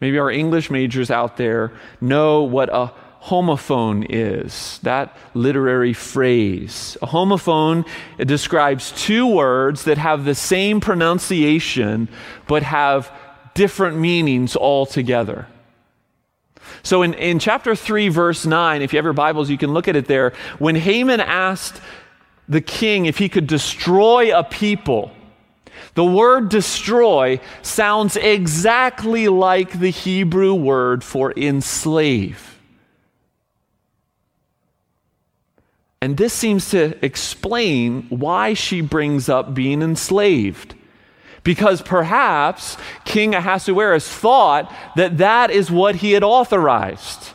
Maybe 0.00 0.18
our 0.18 0.30
English 0.30 0.70
majors 0.70 1.10
out 1.10 1.36
there 1.36 1.72
know 2.00 2.42
what 2.42 2.68
a 2.72 2.92
homophone 3.24 4.06
is, 4.08 4.78
that 4.82 5.16
literary 5.32 5.94
phrase. 5.94 6.96
A 7.00 7.06
homophone 7.06 7.86
describes 8.18 8.92
two 8.92 9.26
words 9.26 9.84
that 9.84 9.96
have 9.96 10.24
the 10.24 10.34
same 10.34 10.80
pronunciation 10.80 12.08
but 12.46 12.62
have 12.62 13.10
different 13.54 13.96
meanings 13.96 14.56
altogether. 14.56 15.46
So 16.82 17.02
in, 17.02 17.14
in 17.14 17.38
chapter 17.38 17.74
3, 17.74 18.08
verse 18.08 18.44
9, 18.44 18.82
if 18.82 18.92
you 18.92 18.98
have 18.98 19.04
your 19.04 19.14
Bibles, 19.14 19.48
you 19.48 19.56
can 19.58 19.72
look 19.72 19.88
at 19.88 19.96
it 19.96 20.06
there. 20.06 20.34
When 20.58 20.74
Haman 20.74 21.20
asked 21.20 21.80
the 22.46 22.60
king 22.60 23.06
if 23.06 23.16
he 23.16 23.30
could 23.30 23.46
destroy 23.46 24.38
a 24.38 24.44
people, 24.44 25.12
the 25.94 26.04
word 26.04 26.50
destroy 26.50 27.40
sounds 27.62 28.16
exactly 28.16 29.28
like 29.28 29.78
the 29.78 29.90
Hebrew 29.90 30.52
word 30.54 31.02
for 31.02 31.32
enslave. 31.36 32.53
And 36.04 36.18
this 36.18 36.34
seems 36.34 36.68
to 36.68 37.02
explain 37.02 38.02
why 38.10 38.52
she 38.52 38.82
brings 38.82 39.30
up 39.30 39.54
being 39.54 39.80
enslaved. 39.80 40.74
Because 41.44 41.80
perhaps 41.80 42.76
King 43.06 43.34
Ahasuerus 43.34 44.06
thought 44.06 44.70
that 44.96 45.16
that 45.16 45.50
is 45.50 45.70
what 45.70 45.94
he 45.94 46.12
had 46.12 46.22
authorized. 46.22 47.30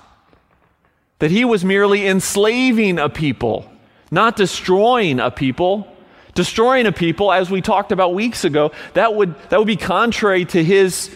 That 1.18 1.32
he 1.32 1.46
was 1.46 1.66
merely 1.66 2.06
enslaving 2.06 3.00
a 3.00 3.10
people, 3.10 3.68
not 4.12 4.36
destroying 4.36 5.20
a 5.20 5.32
people. 5.32 5.88
Destroying 6.36 6.86
a 6.86 6.92
people, 6.92 7.32
as 7.32 7.50
we 7.50 7.62
talked 7.62 7.92
about 7.92 8.14
weeks 8.14 8.46
ago, 8.46 8.72
that 8.94 9.16
would, 9.16 9.34
that 9.50 9.58
would 9.58 9.68
be 9.68 9.78
contrary 9.78 10.46
to 10.46 10.64
his 10.64 11.10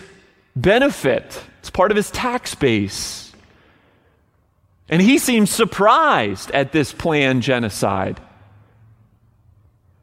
benefit. 0.56 1.40
It's 1.60 1.70
part 1.70 1.92
of 1.92 1.98
his 1.98 2.10
tax 2.10 2.56
base. 2.56 3.23
And 4.90 5.02
he 5.02 5.18
seems 5.18 5.50
surprised 5.50 6.52
at 6.52 6.72
this 6.72 6.92
planned 6.92 7.42
genocide. 7.42 8.20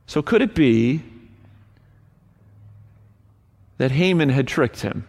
So, 0.06 0.22
could 0.22 0.42
it 0.42 0.54
be 0.54 1.02
that 3.78 3.90
Haman 3.90 4.30
had 4.30 4.48
tricked 4.48 4.80
him? 4.80 5.06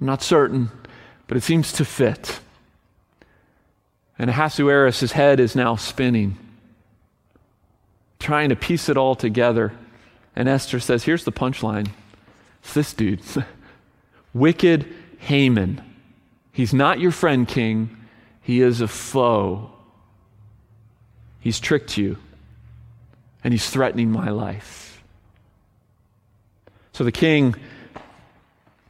I'm 0.00 0.06
not 0.06 0.22
certain, 0.22 0.70
but 1.26 1.36
it 1.36 1.42
seems 1.42 1.72
to 1.74 1.84
fit. 1.84 2.40
And 4.18 4.28
Ahasuerus' 4.28 5.12
head 5.12 5.40
is 5.40 5.56
now 5.56 5.76
spinning, 5.76 6.36
trying 8.18 8.50
to 8.50 8.56
piece 8.56 8.88
it 8.88 8.96
all 8.96 9.14
together. 9.14 9.72
And 10.36 10.48
Esther 10.48 10.80
says, 10.80 11.04
Here's 11.04 11.24
the 11.24 11.32
punchline 11.32 11.88
it's 12.62 12.74
this 12.74 12.92
dude, 12.92 13.22
wicked 14.34 14.94
Haman. 15.20 15.82
He's 16.52 16.74
not 16.74 16.98
your 16.98 17.12
friend, 17.12 17.46
king. 17.46 17.96
He 18.42 18.62
is 18.62 18.80
a 18.80 18.88
foe. 18.88 19.70
He's 21.40 21.60
tricked 21.60 21.96
you, 21.96 22.18
and 23.44 23.54
he's 23.54 23.68
threatening 23.70 24.10
my 24.10 24.30
life. 24.30 25.02
So 26.92 27.04
the 27.04 27.12
king 27.12 27.54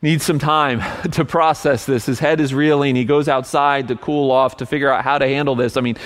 needs 0.02 0.24
some 0.24 0.38
time 0.38 0.80
to 1.12 1.24
process 1.24 1.84
this. 1.84 2.06
His 2.06 2.18
head 2.18 2.40
is 2.40 2.54
reeling. 2.54 2.96
He 2.96 3.04
goes 3.04 3.28
outside 3.28 3.88
to 3.88 3.96
cool 3.96 4.30
off 4.30 4.56
to 4.58 4.66
figure 4.66 4.90
out 4.90 5.04
how 5.04 5.18
to 5.18 5.26
handle 5.26 5.54
this. 5.54 5.76
I 5.76 5.80
mean, 5.80 5.96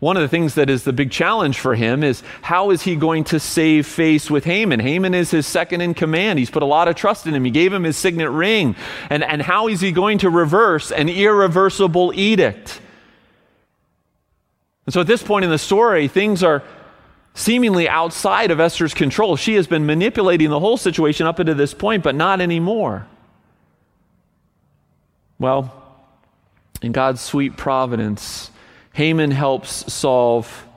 one 0.00 0.16
of 0.16 0.22
the 0.22 0.28
things 0.28 0.54
that 0.54 0.70
is 0.70 0.84
the 0.84 0.94
big 0.94 1.10
challenge 1.10 1.58
for 1.58 1.74
him 1.74 2.02
is 2.02 2.22
how 2.40 2.70
is 2.70 2.82
he 2.82 2.96
going 2.96 3.22
to 3.24 3.38
save 3.38 3.86
face 3.86 4.30
with 4.30 4.44
Haman? 4.44 4.80
Haman 4.80 5.12
is 5.12 5.30
his 5.30 5.46
second 5.46 5.82
in 5.82 5.92
command. 5.92 6.38
He's 6.38 6.50
put 6.50 6.62
a 6.62 6.66
lot 6.66 6.88
of 6.88 6.96
trust 6.96 7.26
in 7.26 7.34
him. 7.34 7.44
He 7.44 7.50
gave 7.50 7.70
him 7.70 7.84
his 7.84 7.98
signet 7.98 8.30
ring. 8.30 8.76
And, 9.10 9.22
and 9.22 9.42
how 9.42 9.68
is 9.68 9.82
he 9.82 9.92
going 9.92 10.18
to 10.18 10.30
reverse 10.30 10.90
an 10.90 11.10
irreversible 11.10 12.14
edict? 12.14 12.80
And 14.86 14.94
so 14.94 15.02
at 15.02 15.06
this 15.06 15.22
point 15.22 15.44
in 15.44 15.50
the 15.50 15.58
story, 15.58 16.08
things 16.08 16.42
are 16.42 16.62
seemingly 17.34 17.86
outside 17.86 18.50
of 18.50 18.58
Esther's 18.58 18.94
control. 18.94 19.36
She 19.36 19.54
has 19.56 19.66
been 19.66 19.84
manipulating 19.84 20.48
the 20.48 20.60
whole 20.60 20.78
situation 20.78 21.26
up 21.26 21.38
until 21.38 21.54
this 21.54 21.74
point, 21.74 22.02
but 22.02 22.14
not 22.14 22.40
anymore. 22.40 23.06
Well, 25.38 25.74
in 26.80 26.92
God's 26.92 27.20
sweet 27.20 27.58
providence, 27.58 28.50
Haman 29.00 29.30
helps 29.30 29.90
solve 29.90 30.68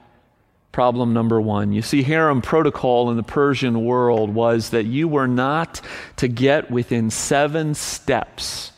problem 0.71 1.13
number 1.13 1.41
one. 1.41 1.73
You 1.73 1.81
see, 1.81 2.03
harem 2.03 2.41
protocol 2.41 3.12
in 3.12 3.17
the 3.17 3.21
Persian 3.21 3.83
world 3.83 4.33
was 4.33 4.69
that 4.69 4.86
you 4.86 5.09
were 5.09 5.27
not 5.27 5.81
to 6.15 6.29
get 6.29 6.71
within 6.71 7.09
seven 7.09 7.75
steps 7.75 8.71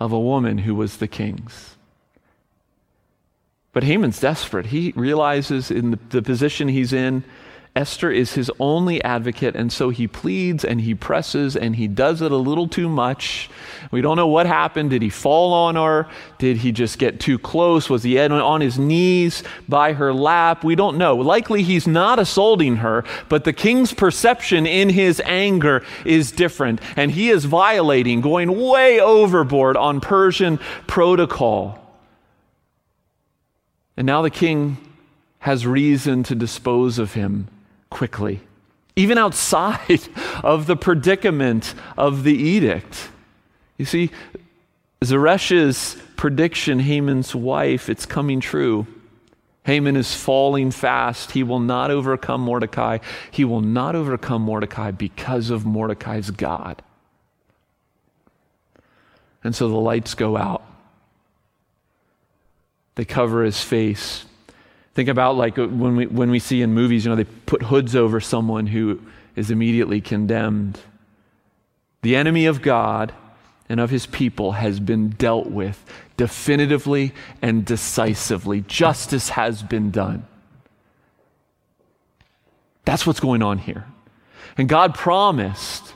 of 0.00 0.10
a 0.10 0.18
woman 0.18 0.58
who 0.58 0.74
was 0.74 0.96
the 0.96 1.06
king's. 1.06 1.76
But 3.72 3.84
Haman's 3.84 4.18
desperate. 4.18 4.66
He 4.66 4.92
realizes 4.96 5.70
in 5.70 5.92
the, 5.92 5.98
the 6.08 6.22
position 6.22 6.66
he's 6.66 6.92
in, 6.92 7.22
Esther 7.74 8.10
is 8.10 8.34
his 8.34 8.50
only 8.60 9.02
advocate, 9.02 9.56
and 9.56 9.72
so 9.72 9.88
he 9.88 10.06
pleads 10.06 10.62
and 10.62 10.82
he 10.82 10.94
presses 10.94 11.56
and 11.56 11.76
he 11.76 11.88
does 11.88 12.20
it 12.20 12.30
a 12.30 12.36
little 12.36 12.68
too 12.68 12.86
much. 12.86 13.48
We 13.90 14.02
don't 14.02 14.18
know 14.18 14.26
what 14.26 14.44
happened. 14.44 14.90
Did 14.90 15.00
he 15.00 15.08
fall 15.08 15.54
on 15.54 15.76
her? 15.76 16.06
Did 16.36 16.58
he 16.58 16.70
just 16.70 16.98
get 16.98 17.18
too 17.18 17.38
close? 17.38 17.88
Was 17.88 18.02
he 18.02 18.18
on 18.18 18.60
his 18.60 18.78
knees 18.78 19.42
by 19.70 19.94
her 19.94 20.12
lap? 20.12 20.64
We 20.64 20.74
don't 20.74 20.98
know. 20.98 21.16
Likely 21.16 21.62
he's 21.62 21.86
not 21.86 22.18
assaulting 22.18 22.76
her, 22.76 23.04
but 23.30 23.44
the 23.44 23.54
king's 23.54 23.94
perception 23.94 24.66
in 24.66 24.90
his 24.90 25.22
anger 25.24 25.82
is 26.04 26.30
different, 26.30 26.78
and 26.94 27.10
he 27.10 27.30
is 27.30 27.46
violating, 27.46 28.20
going 28.20 28.60
way 28.60 29.00
overboard 29.00 29.78
on 29.78 30.02
Persian 30.02 30.58
protocol. 30.86 31.78
And 33.96 34.06
now 34.06 34.20
the 34.20 34.30
king 34.30 34.76
has 35.38 35.66
reason 35.66 36.22
to 36.24 36.34
dispose 36.34 36.98
of 36.98 37.14
him 37.14 37.48
quickly, 37.92 38.40
even 38.96 39.18
outside 39.18 40.02
of 40.42 40.66
the 40.66 40.76
predicament 40.76 41.74
of 41.96 42.24
the 42.24 42.34
edict. 42.34 43.10
You 43.76 43.84
see, 43.84 44.10
Zeresh's 45.02 46.00
prediction, 46.16 46.78
Haman's 46.78 47.34
wife, 47.34 47.88
it's 47.88 48.06
coming 48.06 48.40
true. 48.40 48.86
Haman 49.64 49.96
is 49.96 50.14
falling 50.14 50.70
fast. 50.72 51.32
He 51.32 51.42
will 51.42 51.60
not 51.60 51.90
overcome 51.90 52.40
Mordecai. 52.40 52.98
He 53.30 53.44
will 53.44 53.60
not 53.60 53.94
overcome 53.94 54.42
Mordecai 54.42 54.90
because 54.90 55.50
of 55.50 55.64
Mordecai's 55.64 56.30
God. 56.30 56.82
And 59.44 59.54
so 59.54 59.68
the 59.68 59.76
lights 59.76 60.14
go 60.14 60.36
out. 60.36 60.64
They 62.94 63.04
cover 63.04 63.42
his 63.44 63.62
face. 63.62 64.24
Think 64.94 65.08
about 65.08 65.36
like 65.36 65.58
uh, 65.58 65.66
when 65.66 65.96
we, 65.96 66.06
when 66.06 66.30
we 66.30 66.38
see 66.38 66.62
in 66.62 66.74
movies, 66.74 67.04
you 67.04 67.10
know, 67.10 67.16
they 67.16 67.24
put 67.24 67.62
hoods 67.62 67.96
over 67.96 68.20
someone 68.20 68.66
who 68.66 69.00
is 69.36 69.50
immediately 69.50 70.00
condemned. 70.00 70.78
The 72.02 72.16
enemy 72.16 72.46
of 72.46 72.62
God 72.62 73.12
and 73.68 73.80
of 73.80 73.90
his 73.90 74.06
people 74.06 74.52
has 74.52 74.80
been 74.80 75.10
dealt 75.10 75.46
with 75.46 75.82
definitively 76.16 77.14
and 77.40 77.64
decisively. 77.64 78.60
Justice 78.62 79.30
has 79.30 79.62
been 79.62 79.90
done. 79.90 80.26
That's 82.84 83.06
what's 83.06 83.20
going 83.20 83.42
on 83.42 83.58
here. 83.58 83.86
And 84.58 84.68
God 84.68 84.94
promised 84.94 85.94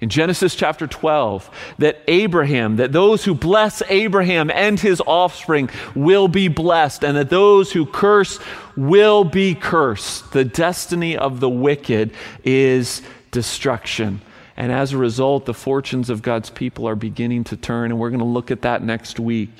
in 0.00 0.08
Genesis 0.08 0.54
chapter 0.54 0.86
12 0.86 1.50
that 1.78 2.00
Abraham, 2.08 2.76
that 2.76 2.92
those 2.92 3.24
who 3.24 3.34
bless 3.34 3.82
Abraham 3.88 4.50
and 4.50 4.80
his 4.80 5.02
offspring 5.06 5.68
will 5.94 6.28
be 6.28 6.48
blessed, 6.48 7.04
and 7.04 7.16
that 7.16 7.30
those 7.30 7.72
who 7.72 7.84
curse 7.84 8.38
will 8.76 9.24
be 9.24 9.54
cursed. 9.54 10.32
The 10.32 10.44
destiny 10.44 11.16
of 11.16 11.40
the 11.40 11.50
wicked 11.50 12.12
is 12.44 13.02
destruction. 13.30 14.22
And 14.56 14.72
as 14.72 14.92
a 14.92 14.98
result, 14.98 15.46
the 15.46 15.54
fortunes 15.54 16.10
of 16.10 16.22
God's 16.22 16.50
people 16.50 16.86
are 16.86 16.96
beginning 16.96 17.44
to 17.44 17.56
turn, 17.56 17.90
and 17.90 18.00
we're 18.00 18.10
going 18.10 18.20
to 18.20 18.26
look 18.26 18.50
at 18.50 18.62
that 18.62 18.82
next 18.82 19.18
week. 19.20 19.50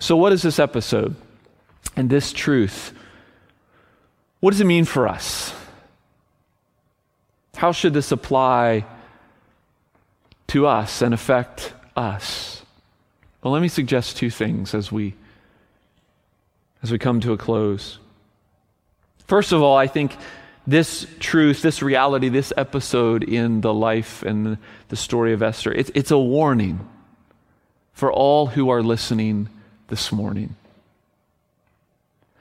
So, 0.00 0.16
what 0.16 0.32
is 0.32 0.42
this 0.42 0.58
episode 0.58 1.16
and 1.96 2.08
this 2.08 2.32
truth? 2.32 2.92
What 4.40 4.52
does 4.52 4.60
it 4.60 4.66
mean 4.66 4.84
for 4.84 5.08
us? 5.08 5.52
How 7.58 7.72
should 7.72 7.92
this 7.92 8.12
apply 8.12 8.86
to 10.46 10.68
us 10.68 11.02
and 11.02 11.12
affect 11.12 11.72
us? 11.96 12.62
Well, 13.42 13.52
let 13.52 13.60
me 13.60 13.66
suggest 13.66 14.16
two 14.16 14.30
things 14.30 14.74
as 14.74 14.92
we 14.92 15.16
as 16.84 16.92
we 16.92 17.00
come 17.00 17.18
to 17.18 17.32
a 17.32 17.36
close. 17.36 17.98
First 19.26 19.50
of 19.50 19.60
all, 19.60 19.76
I 19.76 19.88
think 19.88 20.16
this 20.68 21.04
truth, 21.18 21.60
this 21.60 21.82
reality, 21.82 22.28
this 22.28 22.52
episode 22.56 23.24
in 23.24 23.60
the 23.60 23.74
life 23.74 24.22
and 24.22 24.58
the 24.86 24.96
story 24.96 25.32
of 25.32 25.42
Esther, 25.42 25.72
it's, 25.72 25.90
it's 25.96 26.12
a 26.12 26.18
warning 26.18 26.88
for 27.92 28.12
all 28.12 28.46
who 28.46 28.70
are 28.70 28.84
listening 28.84 29.48
this 29.88 30.12
morning. 30.12 30.54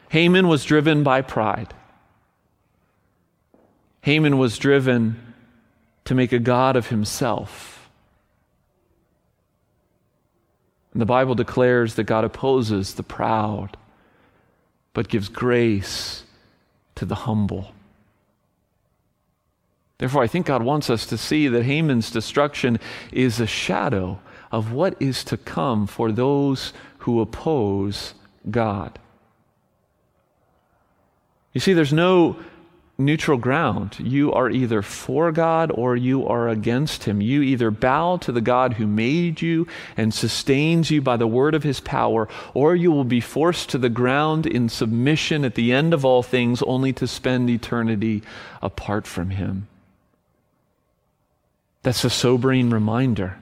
Haman 0.10 0.48
was 0.48 0.64
driven 0.64 1.02
by 1.02 1.24
pride. 1.24 1.74
Haman 4.02 4.38
was 4.38 4.58
driven 4.58 5.34
to 6.06 6.16
make 6.16 6.32
a 6.32 6.40
God 6.40 6.76
of 6.76 6.88
himself. 6.88 7.90
And 10.94 11.02
the 11.02 11.06
Bible 11.06 11.36
declares 11.36 11.96
that 11.96 12.06
God 12.06 12.24
opposes 12.24 12.96
the 12.96 13.04
proud, 13.04 13.78
but 14.94 15.10
gives 15.10 15.30
grace 15.30 16.24
to 16.96 17.06
the 17.06 17.16
humble. 17.16 17.74
Therefore, 19.98 20.24
I 20.24 20.28
think 20.28 20.46
God 20.46 20.64
wants 20.64 20.90
us 20.90 21.06
to 21.08 21.18
see 21.18 21.48
that 21.48 21.64
Haman's 21.64 22.12
destruction 22.12 22.80
is 23.12 23.40
a 23.40 23.48
shadow 23.48 24.20
of 24.52 24.72
what 24.72 24.96
is 25.02 25.24
to 25.26 25.38
come 25.38 25.88
for 25.88 26.12
those 26.12 26.72
who 27.00 27.20
oppose 27.20 28.14
God. 28.50 28.98
You 31.54 31.60
see, 31.60 31.74
there's 31.74 31.94
no 31.94 32.38
neutral 32.98 33.38
ground. 33.38 33.96
You 34.00 34.34
are 34.34 34.50
either 34.50 34.82
for 34.82 35.32
God 35.32 35.72
or 35.74 35.96
you 35.96 36.26
are 36.28 36.50
against 36.50 37.04
Him. 37.04 37.22
You 37.22 37.42
either 37.42 37.70
bow 37.70 38.18
to 38.18 38.32
the 38.32 38.42
God 38.42 38.74
who 38.74 38.88
made 38.88 39.42
you 39.42 39.68
and 39.96 40.14
sustains 40.14 40.90
you 40.90 41.02
by 41.02 41.18
the 41.18 41.28
word 41.28 41.54
of 41.54 41.64
His 41.64 41.80
power, 41.80 42.28
or 42.54 42.76
you 42.76 42.92
will 42.92 43.04
be 43.04 43.22
forced 43.22 43.70
to 43.70 43.78
the 43.78 43.90
ground 43.90 44.46
in 44.46 44.70
submission 44.70 45.46
at 45.46 45.56
the 45.56 45.72
end 45.72 45.94
of 45.94 46.04
all 46.04 46.24
things, 46.24 46.62
only 46.64 46.92
to 46.94 47.08
spend 47.08 47.50
eternity 47.50 48.24
apart 48.62 49.06
from 49.06 49.30
Him. 49.30 49.68
That's 51.84 52.04
a 52.04 52.10
sobering 52.10 52.70
reminder. 52.70 53.38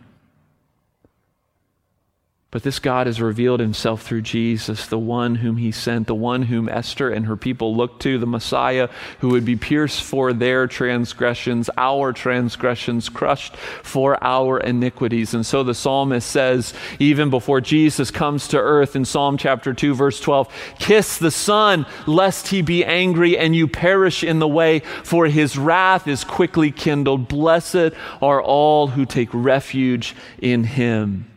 But 2.56 2.64
this 2.64 2.80
God 2.80 3.08
has 3.08 3.20
revealed 3.20 3.60
himself 3.60 4.04
through 4.04 4.22
Jesus, 4.22 4.88
the 4.88 4.98
one 4.98 5.36
whom 5.36 5.58
he 5.58 5.74
sent, 5.74 6.08
the 6.08 6.16
one 6.16 6.44
whom 6.44 6.70
Esther 6.70 7.10
and 7.10 7.26
her 7.26 7.36
people 7.36 7.76
looked 7.76 8.02
to, 8.04 8.18
the 8.18 8.26
Messiah 8.26 8.88
who 9.20 9.32
would 9.32 9.44
be 9.44 9.58
pierced 9.58 10.02
for 10.02 10.32
their 10.32 10.66
transgressions, 10.66 11.70
our 11.76 12.14
transgressions, 12.14 13.10
crushed 13.10 13.58
for 13.58 14.18
our 14.24 14.58
iniquities. 14.58 15.34
And 15.34 15.46
so 15.46 15.64
the 15.64 15.74
psalmist 15.74 16.32
says, 16.32 16.74
even 16.98 17.30
before 17.30 17.60
Jesus 17.60 18.10
comes 18.10 18.48
to 18.48 18.58
earth 18.58 18.96
in 18.96 19.04
Psalm 19.04 19.36
chapter 19.36 19.74
2, 19.74 19.94
verse 19.94 20.22
12, 20.22 20.48
Kiss 20.80 21.18
the 21.18 21.32
Son, 21.32 21.86
lest 22.08 22.48
he 22.48 22.62
be 22.62 22.86
angry 22.86 23.38
and 23.38 23.54
you 23.54 23.68
perish 23.68 24.24
in 24.24 24.40
the 24.40 24.48
way, 24.48 24.80
for 24.80 25.26
his 25.26 25.58
wrath 25.58 26.08
is 26.08 26.24
quickly 26.24 26.72
kindled. 26.72 27.28
Blessed 27.28 27.92
are 28.22 28.42
all 28.42 28.88
who 28.88 29.06
take 29.06 29.28
refuge 29.34 30.16
in 30.40 30.64
him. 30.64 31.30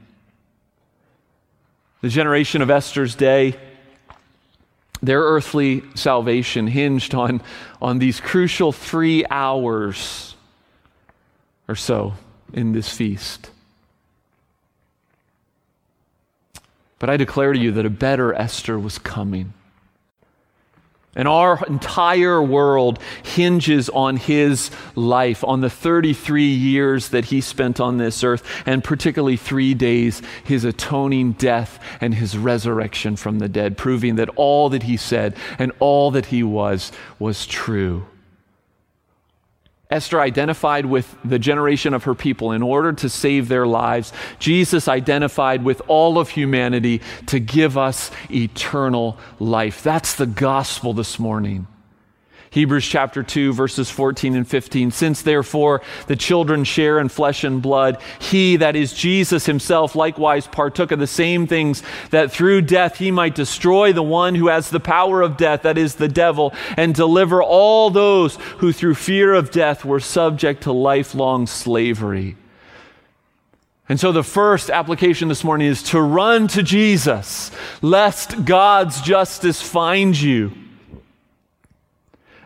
The 2.01 2.09
generation 2.09 2.63
of 2.63 2.71
Esther's 2.71 3.15
day, 3.15 3.57
their 5.03 5.21
earthly 5.21 5.83
salvation 5.95 6.67
hinged 6.67 7.15
on, 7.15 7.41
on 7.83 7.99
these 7.99 8.21
crucial 8.21 8.73
three 8.73 9.25
hours 9.31 10.37
or 11.69 11.75
so 11.75 12.15
in 12.53 12.73
this 12.73 12.89
feast. 12.89 13.51
But 16.99 17.11
I 17.11 17.17
declare 17.17 17.53
to 17.53 17.59
you 17.59 17.73
that 17.73 17.87
a 17.87 17.91
better 17.91 18.35
Esther 18.35 18.79
was 18.79 18.99
coming. 18.99 19.53
And 21.19 21.29
our 21.29 21.63
entire 21.67 22.43
world 22.43 23.01
hinges 23.23 23.91
on 23.91 24.17
his 24.17 24.71
life, 24.95 25.45
on 25.45 25.61
the 25.61 25.69
33 25.69 26.45
years 26.45 27.11
that 27.11 27.27
he 27.27 27.43
spent 27.43 27.81
on 27.81 27.99
this 27.99 28.25
earth, 28.25 28.49
and 28.65 28.83
particularly 28.83 29.37
three 29.37 29.75
days, 29.75 30.23
his 30.45 30.65
atoning 30.65 31.33
death 31.33 31.79
and 32.01 32.15
his 32.15 32.39
resurrection 32.39 33.17
from 33.17 33.41
the 33.41 33.49
dead, 33.49 33.77
proving 33.77 34.15
that 34.15 34.31
all 34.37 34.71
that 34.71 34.85
he 34.85 34.97
said 34.97 35.37
and 35.59 35.73
all 35.81 36.11
that 36.13 36.27
he 36.27 36.43
was 36.43 36.91
was 37.19 37.45
true. 37.47 38.07
Esther 39.91 40.21
identified 40.21 40.85
with 40.85 41.17
the 41.25 41.39
generation 41.39 41.95
of 41.95 42.05
her 42.05 42.15
people 42.15 42.53
in 42.53 42.63
order 42.63 42.93
to 42.93 43.09
save 43.09 43.49
their 43.49 43.67
lives. 43.67 44.13
Jesus 44.39 44.87
identified 44.87 45.65
with 45.65 45.81
all 45.89 46.19
of 46.19 46.29
humanity 46.29 47.01
to 47.27 47.41
give 47.41 47.79
us 47.79 48.11
eternal 48.31 49.17
life. 49.41 49.83
That's 49.83 50.15
the 50.15 50.27
gospel 50.27 50.93
this 50.93 51.19
morning. 51.19 51.67
Hebrews 52.51 52.87
chapter 52.87 53.23
2, 53.23 53.53
verses 53.53 53.91
14 53.91 54.35
and 54.35 54.49
15. 54.49 54.91
Since 54.91 55.23
therefore 55.23 55.83
the 56.07 56.17
children 56.17 56.65
share 56.65 56.99
in 56.99 57.09
flesh 57.09 57.45
and 57.45 57.61
blood, 57.61 57.99
he, 58.19 58.57
that 58.57 58.77
is 58.77 58.95
Jesus 58.95 59.47
himself, 59.47 59.95
likewise 59.95 60.47
partook 60.47 60.91
of 60.91 60.99
the 60.99 61.07
same 61.07 61.47
things, 61.47 61.83
that 62.11 62.33
through 62.33 62.63
death 62.63 62.97
he 62.97 63.11
might 63.11 63.35
destroy 63.35 63.93
the 63.93 64.03
one 64.03 64.35
who 64.35 64.49
has 64.49 64.71
the 64.71 64.81
power 64.81 65.21
of 65.21 65.37
death, 65.37 65.63
that 65.63 65.79
is 65.79 65.97
the 65.97 66.09
devil, 66.09 66.55
and 66.77 66.95
deliver 66.95 67.43
all 67.43 67.91
those 67.91 68.37
who 68.59 68.73
through 68.73 68.95
fear 68.95 69.35
of 69.35 69.51
death 69.51 69.85
were 69.85 70.01
subject 70.01 70.63
to 70.63 70.73
lifelong 70.73 71.47
slavery. 71.47 72.37
And 73.91 73.99
so 73.99 74.13
the 74.13 74.23
first 74.23 74.69
application 74.69 75.29
this 75.29 75.45
morning 75.45 75.67
is 75.67 75.83
to 75.85 76.01
run 76.01 76.47
to 76.49 76.63
Jesus, 76.63 77.51
lest 77.81 78.45
God's 78.45 79.01
justice 79.01 79.63
find 79.63 80.19
you. 80.19 80.53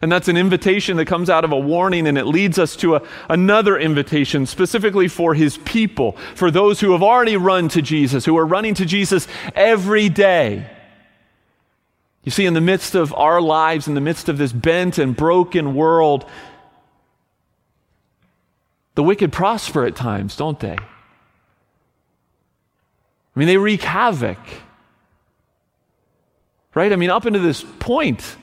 And 0.03 0.11
that's 0.11 0.27
an 0.27 0.37
invitation 0.37 0.97
that 0.97 1.07
comes 1.07 1.31
out 1.31 1.45
of 1.45 1.53
a 1.53 1.59
warning, 1.59 2.09
and 2.09 2.19
it 2.19 2.27
leads 2.27 2.59
us 2.59 2.75
to 2.77 2.97
a, 2.97 3.03
another 3.29 3.79
invitation 3.79 4.47
specifically 4.47 5.07
for 5.07 5.33
his 5.33 5.59
people, 5.59 6.17
for 6.35 6.51
those 6.51 6.81
who 6.81 6.91
have 6.91 7.05
already 7.05 7.37
run 7.37 7.69
to 7.69 7.81
Jesus, 7.81 8.25
who 8.25 8.37
are 8.37 8.45
running 8.45 8.75
to 8.75 8.85
Jesus 8.85 9.29
every 9.55 10.09
day. 10.09 10.69
You 12.25 12.33
see, 12.33 12.47
in 12.47 12.55
the 12.55 12.61
midst 12.61 12.97
of 12.97 13.15
our 13.15 13.41
lives, 13.41 13.87
in 13.87 13.95
the 13.95 14.01
midst 14.01 14.29
of 14.29 14.39
this 14.39 14.53
bent 14.53 14.99
and 14.99 15.17
broken 15.17 15.75
world, 15.75 16.29
the 18.97 19.05
wicked 19.05 19.33
prosper 19.33 19.87
at 19.87 19.95
times, 19.95 20.37
don't 20.37 20.59
they? 20.59 20.77
I 20.77 23.39
mean, 23.39 23.47
they 23.47 23.57
wreak 23.57 23.83
havoc. 23.83 24.39
Right? 26.75 26.93
I 26.93 26.97
mean, 26.97 27.11
up 27.11 27.25
into 27.25 27.39
this 27.39 27.65
point, 27.79 28.37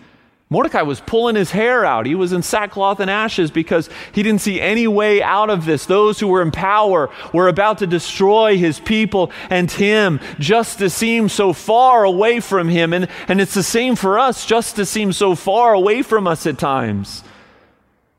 Mordecai 0.51 0.81
was 0.81 0.99
pulling 1.01 1.35
his 1.35 1.51
hair 1.51 1.85
out. 1.85 2.07
He 2.07 2.15
was 2.15 2.33
in 2.33 2.41
sackcloth 2.41 2.99
and 2.99 3.09
ashes 3.09 3.51
because 3.51 3.87
he 4.11 4.23
didn't 4.23 4.41
see 4.41 4.59
any 4.59 4.87
way 4.87 5.21
out 5.21 5.51
of 5.51 5.65
this. 5.65 5.85
Those 5.85 6.19
who 6.19 6.27
were 6.27 6.41
in 6.41 6.49
power 6.49 7.11
were 7.31 7.47
about 7.47 7.77
to 7.79 7.87
destroy 7.87 8.57
his 8.57 8.79
people 8.79 9.31
and 9.51 9.69
him. 9.69 10.19
Justice 10.39 10.95
seemed 10.95 11.29
so 11.29 11.53
far 11.53 12.03
away 12.03 12.39
from 12.39 12.67
him. 12.67 12.93
And, 12.93 13.07
and 13.27 13.39
it's 13.39 13.53
the 13.53 13.61
same 13.61 13.95
for 13.95 14.17
us. 14.17 14.43
Justice 14.47 14.89
seems 14.89 15.15
so 15.15 15.35
far 15.35 15.73
away 15.73 16.01
from 16.01 16.25
us 16.25 16.47
at 16.47 16.57
times. 16.57 17.23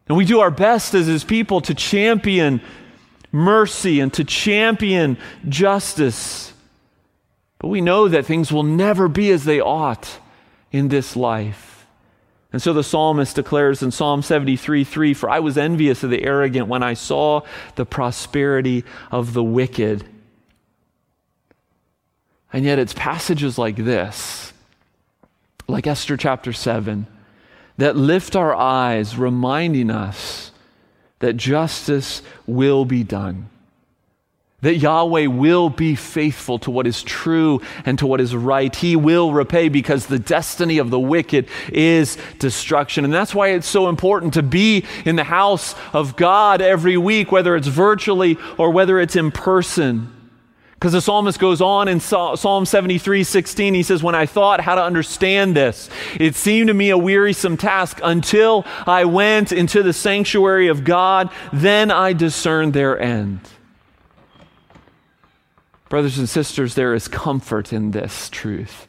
And 0.09 0.16
we 0.16 0.25
do 0.25 0.38
our 0.38 0.53
best 0.53 0.95
as 0.95 1.09
his 1.09 1.25
people 1.25 1.61
to 1.62 1.75
champion 1.75 2.61
mercy 3.33 3.99
and 3.99 4.12
to 4.14 4.23
champion 4.23 5.19
justice. 5.49 6.53
But 7.59 7.69
we 7.69 7.81
know 7.81 8.07
that 8.07 8.25
things 8.25 8.53
will 8.53 8.62
never 8.62 9.09
be 9.09 9.33
as 9.33 9.45
they 9.45 9.61
ought 9.61 10.21
in 10.71 10.88
this 10.88 11.16
life. 11.16 11.69
And 12.52 12.60
so 12.60 12.72
the 12.72 12.82
psalmist 12.82 13.36
declares 13.36 13.82
in 13.82 13.90
Psalm 13.90 14.22
73 14.22 14.84
3 14.84 15.14
For 15.14 15.30
I 15.30 15.38
was 15.38 15.56
envious 15.56 16.02
of 16.02 16.10
the 16.10 16.24
arrogant 16.24 16.66
when 16.68 16.82
I 16.82 16.94
saw 16.94 17.42
the 17.76 17.86
prosperity 17.86 18.84
of 19.10 19.32
the 19.34 19.44
wicked. 19.44 20.04
And 22.52 22.64
yet 22.64 22.80
it's 22.80 22.94
passages 22.94 23.58
like 23.58 23.76
this, 23.76 24.52
like 25.68 25.86
Esther 25.86 26.16
chapter 26.16 26.52
7, 26.52 27.06
that 27.78 27.96
lift 27.96 28.34
our 28.34 28.54
eyes, 28.54 29.16
reminding 29.16 29.88
us 29.88 30.50
that 31.20 31.36
justice 31.36 32.22
will 32.46 32.84
be 32.84 33.04
done 33.04 33.48
that 34.62 34.77
Yahweh 34.77 35.27
will 35.27 35.70
be 35.70 35.94
faithful 35.94 36.59
to 36.61 36.70
what 36.70 36.87
is 36.87 37.03
true 37.03 37.61
and 37.85 37.99
to 37.99 38.07
what 38.07 38.20
is 38.20 38.35
right. 38.35 38.75
He 38.75 38.96
will 38.96 39.33
repay 39.33 39.68
because 39.68 40.07
the 40.07 40.18
destiny 40.18 40.79
of 40.79 40.90
the 40.90 41.01
wicked 41.01 41.49
is 41.73 42.18
destruction. 42.38 43.05
And 43.05 43.12
that's 43.12 43.35
why 43.35 43.49
it's 43.49 43.66
so 43.66 43.88
important 43.88 44.35
to 44.35 44.42
be 44.42 44.85
in 45.05 45.16
the 45.16 45.25
house 45.25 45.75
of 45.92 46.16
God 46.16 46.61
every 46.61 46.96
week, 46.96 47.33
whether 47.33 47.57
it's 47.57 47.68
virtually 47.68 48.38
or 48.59 48.70
whether 48.70 49.01
it's 49.01 49.16
in 49.16 49.31
person. 49.31 50.14
Because 50.75 50.92
the 50.94 51.03
psalmist 51.03 51.38
goes 51.38 51.61
on 51.61 51.88
in 51.88 52.01
Psalm 52.01 52.64
73 52.64 53.23
16, 53.23 53.75
he 53.75 53.83
says, 53.83 54.03
When 54.03 54.14
I 54.14 54.25
thought 54.25 54.62
how 54.62 54.77
to 54.77 54.83
understand 54.83 55.55
this, 55.55 55.90
it 56.18 56.35
seemed 56.35 56.68
to 56.68 56.75
me 56.75 56.88
a 56.88 56.96
wearisome 56.96 57.59
task 57.59 58.01
until 58.03 58.64
I 58.87 59.05
went 59.05 59.53
into 59.53 59.83
the 59.83 59.92
sanctuary 59.92 60.68
of 60.68 60.85
God, 60.85 61.31
then 61.53 61.90
I 61.90 62.14
discerned 62.14 62.73
their 62.73 62.99
end. 62.99 63.40
Brothers 65.90 66.18
and 66.18 66.29
sisters, 66.29 66.76
there 66.76 66.94
is 66.94 67.09
comfort 67.09 67.72
in 67.72 67.90
this 67.90 68.31
truth. 68.31 68.87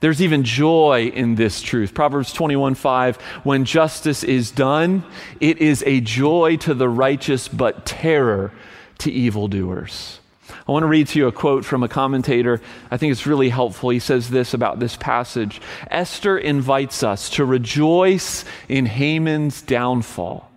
There's 0.00 0.20
even 0.20 0.42
joy 0.42 1.12
in 1.14 1.36
this 1.36 1.62
truth. 1.62 1.94
Proverbs 1.94 2.32
21 2.32 2.74
5, 2.74 3.16
when 3.44 3.64
justice 3.64 4.24
is 4.24 4.50
done, 4.50 5.04
it 5.38 5.58
is 5.58 5.84
a 5.86 6.00
joy 6.00 6.56
to 6.58 6.74
the 6.74 6.88
righteous, 6.88 7.46
but 7.46 7.86
terror 7.86 8.52
to 8.98 9.12
evildoers. 9.12 10.18
I 10.66 10.72
want 10.72 10.82
to 10.82 10.88
read 10.88 11.06
to 11.08 11.18
you 11.20 11.28
a 11.28 11.32
quote 11.32 11.64
from 11.64 11.84
a 11.84 11.88
commentator. 11.88 12.60
I 12.90 12.96
think 12.96 13.12
it's 13.12 13.26
really 13.26 13.48
helpful. 13.48 13.90
He 13.90 14.00
says 14.00 14.28
this 14.28 14.52
about 14.52 14.80
this 14.80 14.96
passage 14.96 15.60
Esther 15.92 16.36
invites 16.36 17.04
us 17.04 17.30
to 17.30 17.44
rejoice 17.44 18.44
in 18.68 18.86
Haman's 18.86 19.62
downfall. 19.62 20.50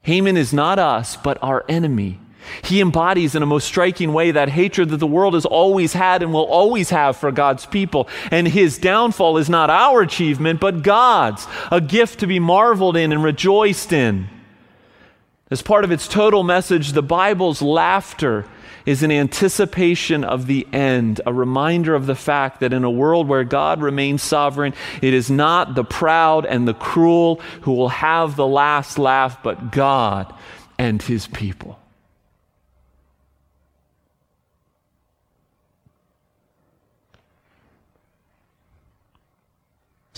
Haman 0.00 0.38
is 0.38 0.54
not 0.54 0.78
us, 0.78 1.16
but 1.16 1.36
our 1.42 1.66
enemy. 1.68 2.20
He 2.62 2.80
embodies 2.80 3.34
in 3.34 3.42
a 3.42 3.46
most 3.46 3.66
striking 3.66 4.12
way 4.12 4.30
that 4.30 4.48
hatred 4.48 4.90
that 4.90 4.98
the 4.98 5.06
world 5.06 5.34
has 5.34 5.46
always 5.46 5.92
had 5.92 6.22
and 6.22 6.32
will 6.32 6.46
always 6.46 6.90
have 6.90 7.16
for 7.16 7.30
God's 7.30 7.66
people. 7.66 8.08
And 8.30 8.48
his 8.48 8.78
downfall 8.78 9.38
is 9.38 9.50
not 9.50 9.70
our 9.70 10.02
achievement, 10.02 10.60
but 10.60 10.82
God's, 10.82 11.46
a 11.70 11.80
gift 11.80 12.20
to 12.20 12.26
be 12.26 12.38
marveled 12.38 12.96
in 12.96 13.12
and 13.12 13.22
rejoiced 13.22 13.92
in. 13.92 14.28
As 15.50 15.62
part 15.62 15.84
of 15.84 15.90
its 15.90 16.08
total 16.08 16.42
message, 16.42 16.92
the 16.92 17.02
Bible's 17.02 17.62
laughter 17.62 18.44
is 18.84 19.02
an 19.02 19.10
anticipation 19.10 20.24
of 20.24 20.46
the 20.46 20.66
end, 20.72 21.20
a 21.26 21.32
reminder 21.32 21.94
of 21.94 22.06
the 22.06 22.14
fact 22.14 22.60
that 22.60 22.72
in 22.72 22.84
a 22.84 22.90
world 22.90 23.28
where 23.28 23.44
God 23.44 23.82
remains 23.82 24.22
sovereign, 24.22 24.72
it 25.02 25.12
is 25.12 25.30
not 25.30 25.74
the 25.74 25.84
proud 25.84 26.46
and 26.46 26.66
the 26.66 26.74
cruel 26.74 27.36
who 27.62 27.72
will 27.72 27.90
have 27.90 28.36
the 28.36 28.46
last 28.46 28.98
laugh, 28.98 29.42
but 29.42 29.72
God 29.72 30.32
and 30.78 31.02
his 31.02 31.26
people. 31.26 31.78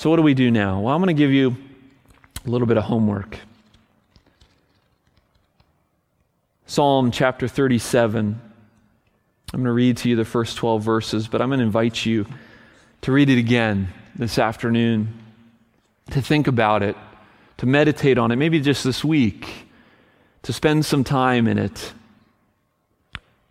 So, 0.00 0.08
what 0.08 0.16
do 0.16 0.22
we 0.22 0.32
do 0.32 0.50
now? 0.50 0.80
Well, 0.80 0.94
I'm 0.94 1.02
going 1.02 1.14
to 1.14 1.20
give 1.20 1.30
you 1.30 1.54
a 2.46 2.48
little 2.48 2.66
bit 2.66 2.78
of 2.78 2.84
homework. 2.84 3.38
Psalm 6.64 7.10
chapter 7.10 7.46
37. 7.46 8.40
I'm 9.52 9.58
going 9.58 9.64
to 9.66 9.72
read 9.72 9.98
to 9.98 10.08
you 10.08 10.16
the 10.16 10.24
first 10.24 10.56
12 10.56 10.82
verses, 10.82 11.28
but 11.28 11.42
I'm 11.42 11.50
going 11.50 11.58
to 11.58 11.66
invite 11.66 12.06
you 12.06 12.24
to 13.02 13.12
read 13.12 13.28
it 13.28 13.36
again 13.36 13.88
this 14.16 14.38
afternoon, 14.38 15.20
to 16.12 16.22
think 16.22 16.46
about 16.46 16.82
it, 16.82 16.96
to 17.58 17.66
meditate 17.66 18.16
on 18.16 18.30
it, 18.32 18.36
maybe 18.36 18.58
just 18.58 18.84
this 18.84 19.04
week, 19.04 19.66
to 20.44 20.52
spend 20.54 20.86
some 20.86 21.04
time 21.04 21.46
in 21.46 21.58
it. 21.58 21.92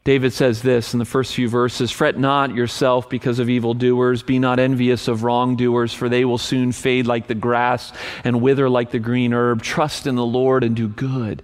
David 0.10 0.34
says 0.34 0.64
this 0.64 0.94
in 0.94 0.98
the 0.98 1.06
first 1.06 1.36
few 1.36 1.48
verses 1.48 1.92
Fret 1.92 2.18
not 2.18 2.56
yourself 2.56 3.12
because 3.12 3.38
of 3.38 3.48
evildoers. 3.48 4.24
Be 4.24 4.40
not 4.40 4.58
envious 4.58 5.08
of 5.08 5.22
wrongdoers, 5.22 5.94
for 5.94 6.10
they 6.10 6.26
will 6.26 6.40
soon 6.40 6.72
fade 6.72 7.06
like 7.06 7.28
the 7.28 7.36
grass 7.36 7.94
and 8.24 8.42
wither 8.42 8.68
like 8.68 8.90
the 8.90 8.98
green 8.98 9.36
herb. 9.36 9.62
Trust 9.62 10.08
in 10.08 10.16
the 10.16 10.26
Lord 10.26 10.64
and 10.64 10.76
do 10.76 10.88
good. 10.88 11.44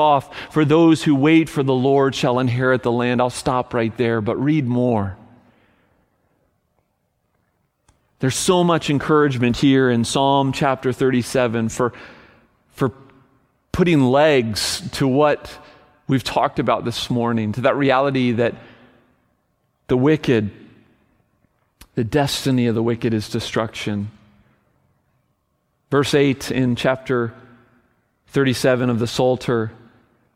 off, 0.01 0.35
for 0.51 0.65
those 0.65 1.03
who 1.03 1.15
wait 1.15 1.47
for 1.47 1.63
the 1.63 1.73
Lord 1.73 2.13
shall 2.13 2.39
inherit 2.39 2.83
the 2.83 2.91
land. 2.91 3.21
I'll 3.21 3.29
stop 3.29 3.73
right 3.73 3.95
there, 3.97 4.19
but 4.19 4.35
read 4.35 4.67
more. 4.67 5.17
There's 8.19 8.35
so 8.35 8.63
much 8.63 8.89
encouragement 8.89 9.57
here 9.57 9.89
in 9.89 10.03
Psalm 10.03 10.51
chapter 10.51 10.93
37 10.93 11.69
for, 11.69 11.93
for 12.73 12.91
putting 13.71 14.01
legs 14.01 14.87
to 14.91 15.07
what 15.07 15.57
we've 16.07 16.23
talked 16.23 16.59
about 16.59 16.85
this 16.85 17.09
morning, 17.09 17.53
to 17.53 17.61
that 17.61 17.75
reality 17.75 18.33
that 18.33 18.53
the 19.87 19.97
wicked, 19.97 20.51
the 21.95 22.03
destiny 22.03 22.67
of 22.67 22.75
the 22.75 22.83
wicked 22.83 23.13
is 23.13 23.27
destruction. 23.27 24.11
Verse 25.89 26.13
8 26.13 26.51
in 26.51 26.75
chapter 26.75 27.33
37 28.27 28.89
of 28.89 28.99
the 28.99 29.07
Psalter 29.07 29.71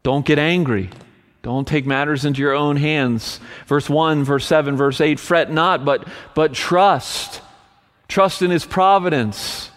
don't 0.05 0.23
get 0.23 0.37
angry. 0.37 0.91
Don't 1.41 1.67
take 1.67 1.87
matters 1.87 2.25
into 2.25 2.39
your 2.39 2.53
own 2.53 2.75
hands. 2.75 3.39
Verse 3.65 3.89
1, 3.89 4.23
verse 4.23 4.45
7, 4.45 4.77
verse 4.77 5.01
8 5.01 5.19
fret 5.19 5.51
not, 5.51 5.83
but, 5.83 6.07
but 6.35 6.53
trust. 6.53 7.41
Trust 8.07 8.43
in 8.43 8.51
his 8.51 8.65
providence. 8.65 9.71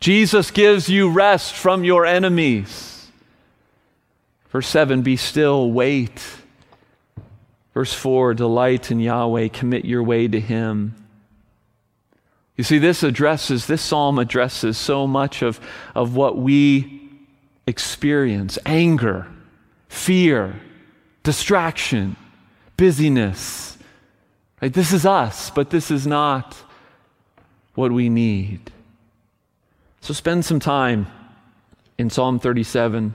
Jesus 0.00 0.50
gives 0.50 0.88
you 0.88 1.10
rest 1.10 1.52
from 1.52 1.84
your 1.84 2.06
enemies. 2.06 3.06
Verse 4.48 4.66
7 4.66 5.02
Be 5.02 5.16
still, 5.16 5.70
wait. 5.70 6.22
Verse 7.74 7.92
4 7.92 8.32
Delight 8.32 8.90
in 8.90 8.98
Yahweh, 8.98 9.48
commit 9.48 9.84
your 9.84 10.02
way 10.02 10.26
to 10.26 10.40
him. 10.40 10.94
You 12.56 12.64
see, 12.64 12.78
this 12.78 13.02
addresses, 13.02 13.66
this 13.66 13.82
psalm 13.82 14.18
addresses 14.18 14.78
so 14.78 15.06
much 15.06 15.42
of, 15.42 15.60
of 15.94 16.16
what 16.16 16.38
we 16.38 17.10
experience 17.66 18.58
anger, 18.64 19.26
fear, 19.96 20.60
distraction, 21.22 22.16
busyness. 22.76 23.76
Right? 24.60 24.72
This 24.72 24.92
is 24.92 25.06
us, 25.06 25.50
but 25.50 25.70
this 25.70 25.90
is 25.90 26.06
not 26.06 26.56
what 27.74 27.90
we 27.90 28.08
need. 28.08 28.70
So 30.00 30.14
spend 30.14 30.44
some 30.44 30.60
time 30.60 31.06
in 31.98 32.10
Psalm 32.10 32.38
37. 32.38 33.14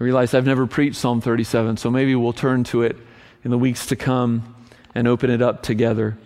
I 0.00 0.04
realize 0.04 0.34
I've 0.34 0.46
never 0.46 0.66
preached 0.66 0.96
Psalm 0.96 1.20
37, 1.20 1.76
so 1.76 1.90
maybe 1.90 2.14
we'll 2.14 2.32
turn 2.32 2.64
to 2.64 2.82
it 2.82 2.96
in 3.44 3.50
the 3.50 3.58
weeks 3.58 3.86
to 3.86 3.96
come 3.96 4.54
and 4.94 5.06
open 5.06 5.30
it 5.30 5.42
up 5.42 5.62
together. 5.62 6.16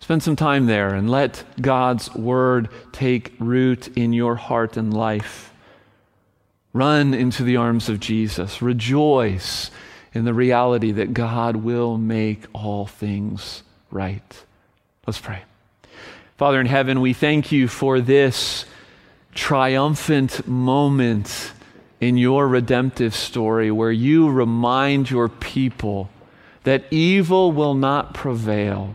Spend 0.00 0.22
some 0.22 0.36
time 0.36 0.66
there 0.66 0.94
and 0.94 1.10
let 1.10 1.44
God's 1.60 2.14
word 2.14 2.70
take 2.92 3.34
root 3.38 3.88
in 3.96 4.12
your 4.12 4.36
heart 4.36 4.76
and 4.76 4.94
life. 4.94 5.47
Run 6.78 7.12
into 7.12 7.42
the 7.42 7.56
arms 7.56 7.88
of 7.88 7.98
Jesus. 7.98 8.62
Rejoice 8.62 9.72
in 10.14 10.24
the 10.24 10.32
reality 10.32 10.92
that 10.92 11.12
God 11.12 11.56
will 11.56 11.98
make 11.98 12.44
all 12.52 12.86
things 12.86 13.64
right. 13.90 14.44
Let's 15.04 15.18
pray. 15.18 15.42
Father 16.36 16.60
in 16.60 16.66
heaven, 16.66 17.00
we 17.00 17.14
thank 17.14 17.50
you 17.50 17.66
for 17.66 18.00
this 18.00 18.64
triumphant 19.34 20.46
moment 20.46 21.50
in 21.98 22.16
your 22.16 22.46
redemptive 22.46 23.12
story 23.12 23.72
where 23.72 23.90
you 23.90 24.30
remind 24.30 25.10
your 25.10 25.28
people 25.28 26.08
that 26.62 26.84
evil 26.92 27.50
will 27.50 27.74
not 27.74 28.14
prevail, 28.14 28.94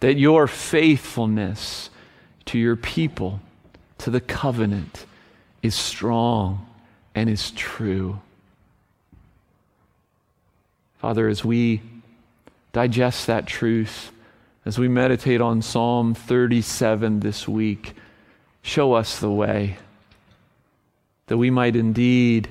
that 0.00 0.16
your 0.16 0.46
faithfulness 0.46 1.90
to 2.46 2.58
your 2.58 2.76
people, 2.76 3.42
to 3.98 4.08
the 4.08 4.22
covenant, 4.22 5.04
is 5.62 5.74
strong 5.74 6.64
and 7.18 7.28
is 7.28 7.50
true. 7.50 8.20
Father, 10.98 11.28
as 11.28 11.44
we 11.44 11.82
digest 12.72 13.26
that 13.26 13.44
truth, 13.44 14.12
as 14.64 14.78
we 14.78 14.86
meditate 14.86 15.40
on 15.40 15.60
Psalm 15.60 16.14
37 16.14 17.18
this 17.18 17.48
week, 17.48 17.94
show 18.62 18.92
us 18.92 19.18
the 19.18 19.30
way 19.30 19.78
that 21.26 21.36
we 21.36 21.50
might 21.50 21.74
indeed 21.74 22.48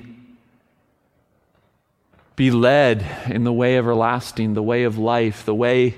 be 2.36 2.50
led 2.50 3.06
in 3.26 3.44
the 3.44 3.52
way 3.52 3.78
everlasting, 3.78 4.52
the 4.52 4.62
way 4.62 4.84
of 4.84 4.98
life, 4.98 5.46
the 5.46 5.54
way 5.54 5.94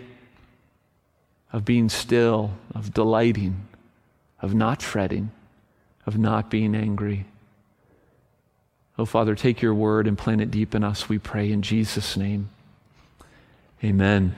of 1.53 1.65
being 1.65 1.89
still, 1.89 2.53
of 2.73 2.95
delighting, 2.95 3.67
of 4.41 4.55
not 4.55 4.81
fretting, 4.81 5.33
of 6.07 6.17
not 6.17 6.49
being 6.51 6.77
angry. 6.77 7.27
Oh, 9.01 9.07
Father, 9.07 9.35
take 9.35 9.63
your 9.63 9.73
word 9.73 10.07
and 10.07 10.19
plant 10.19 10.43
it 10.43 10.51
deep 10.51 10.75
in 10.75 10.85
us, 10.85 11.09
we 11.09 11.19
pray 11.19 11.51
in 11.51 11.63
Jesus' 11.63 12.19
name. 12.19 12.51
Amen. 13.83 14.35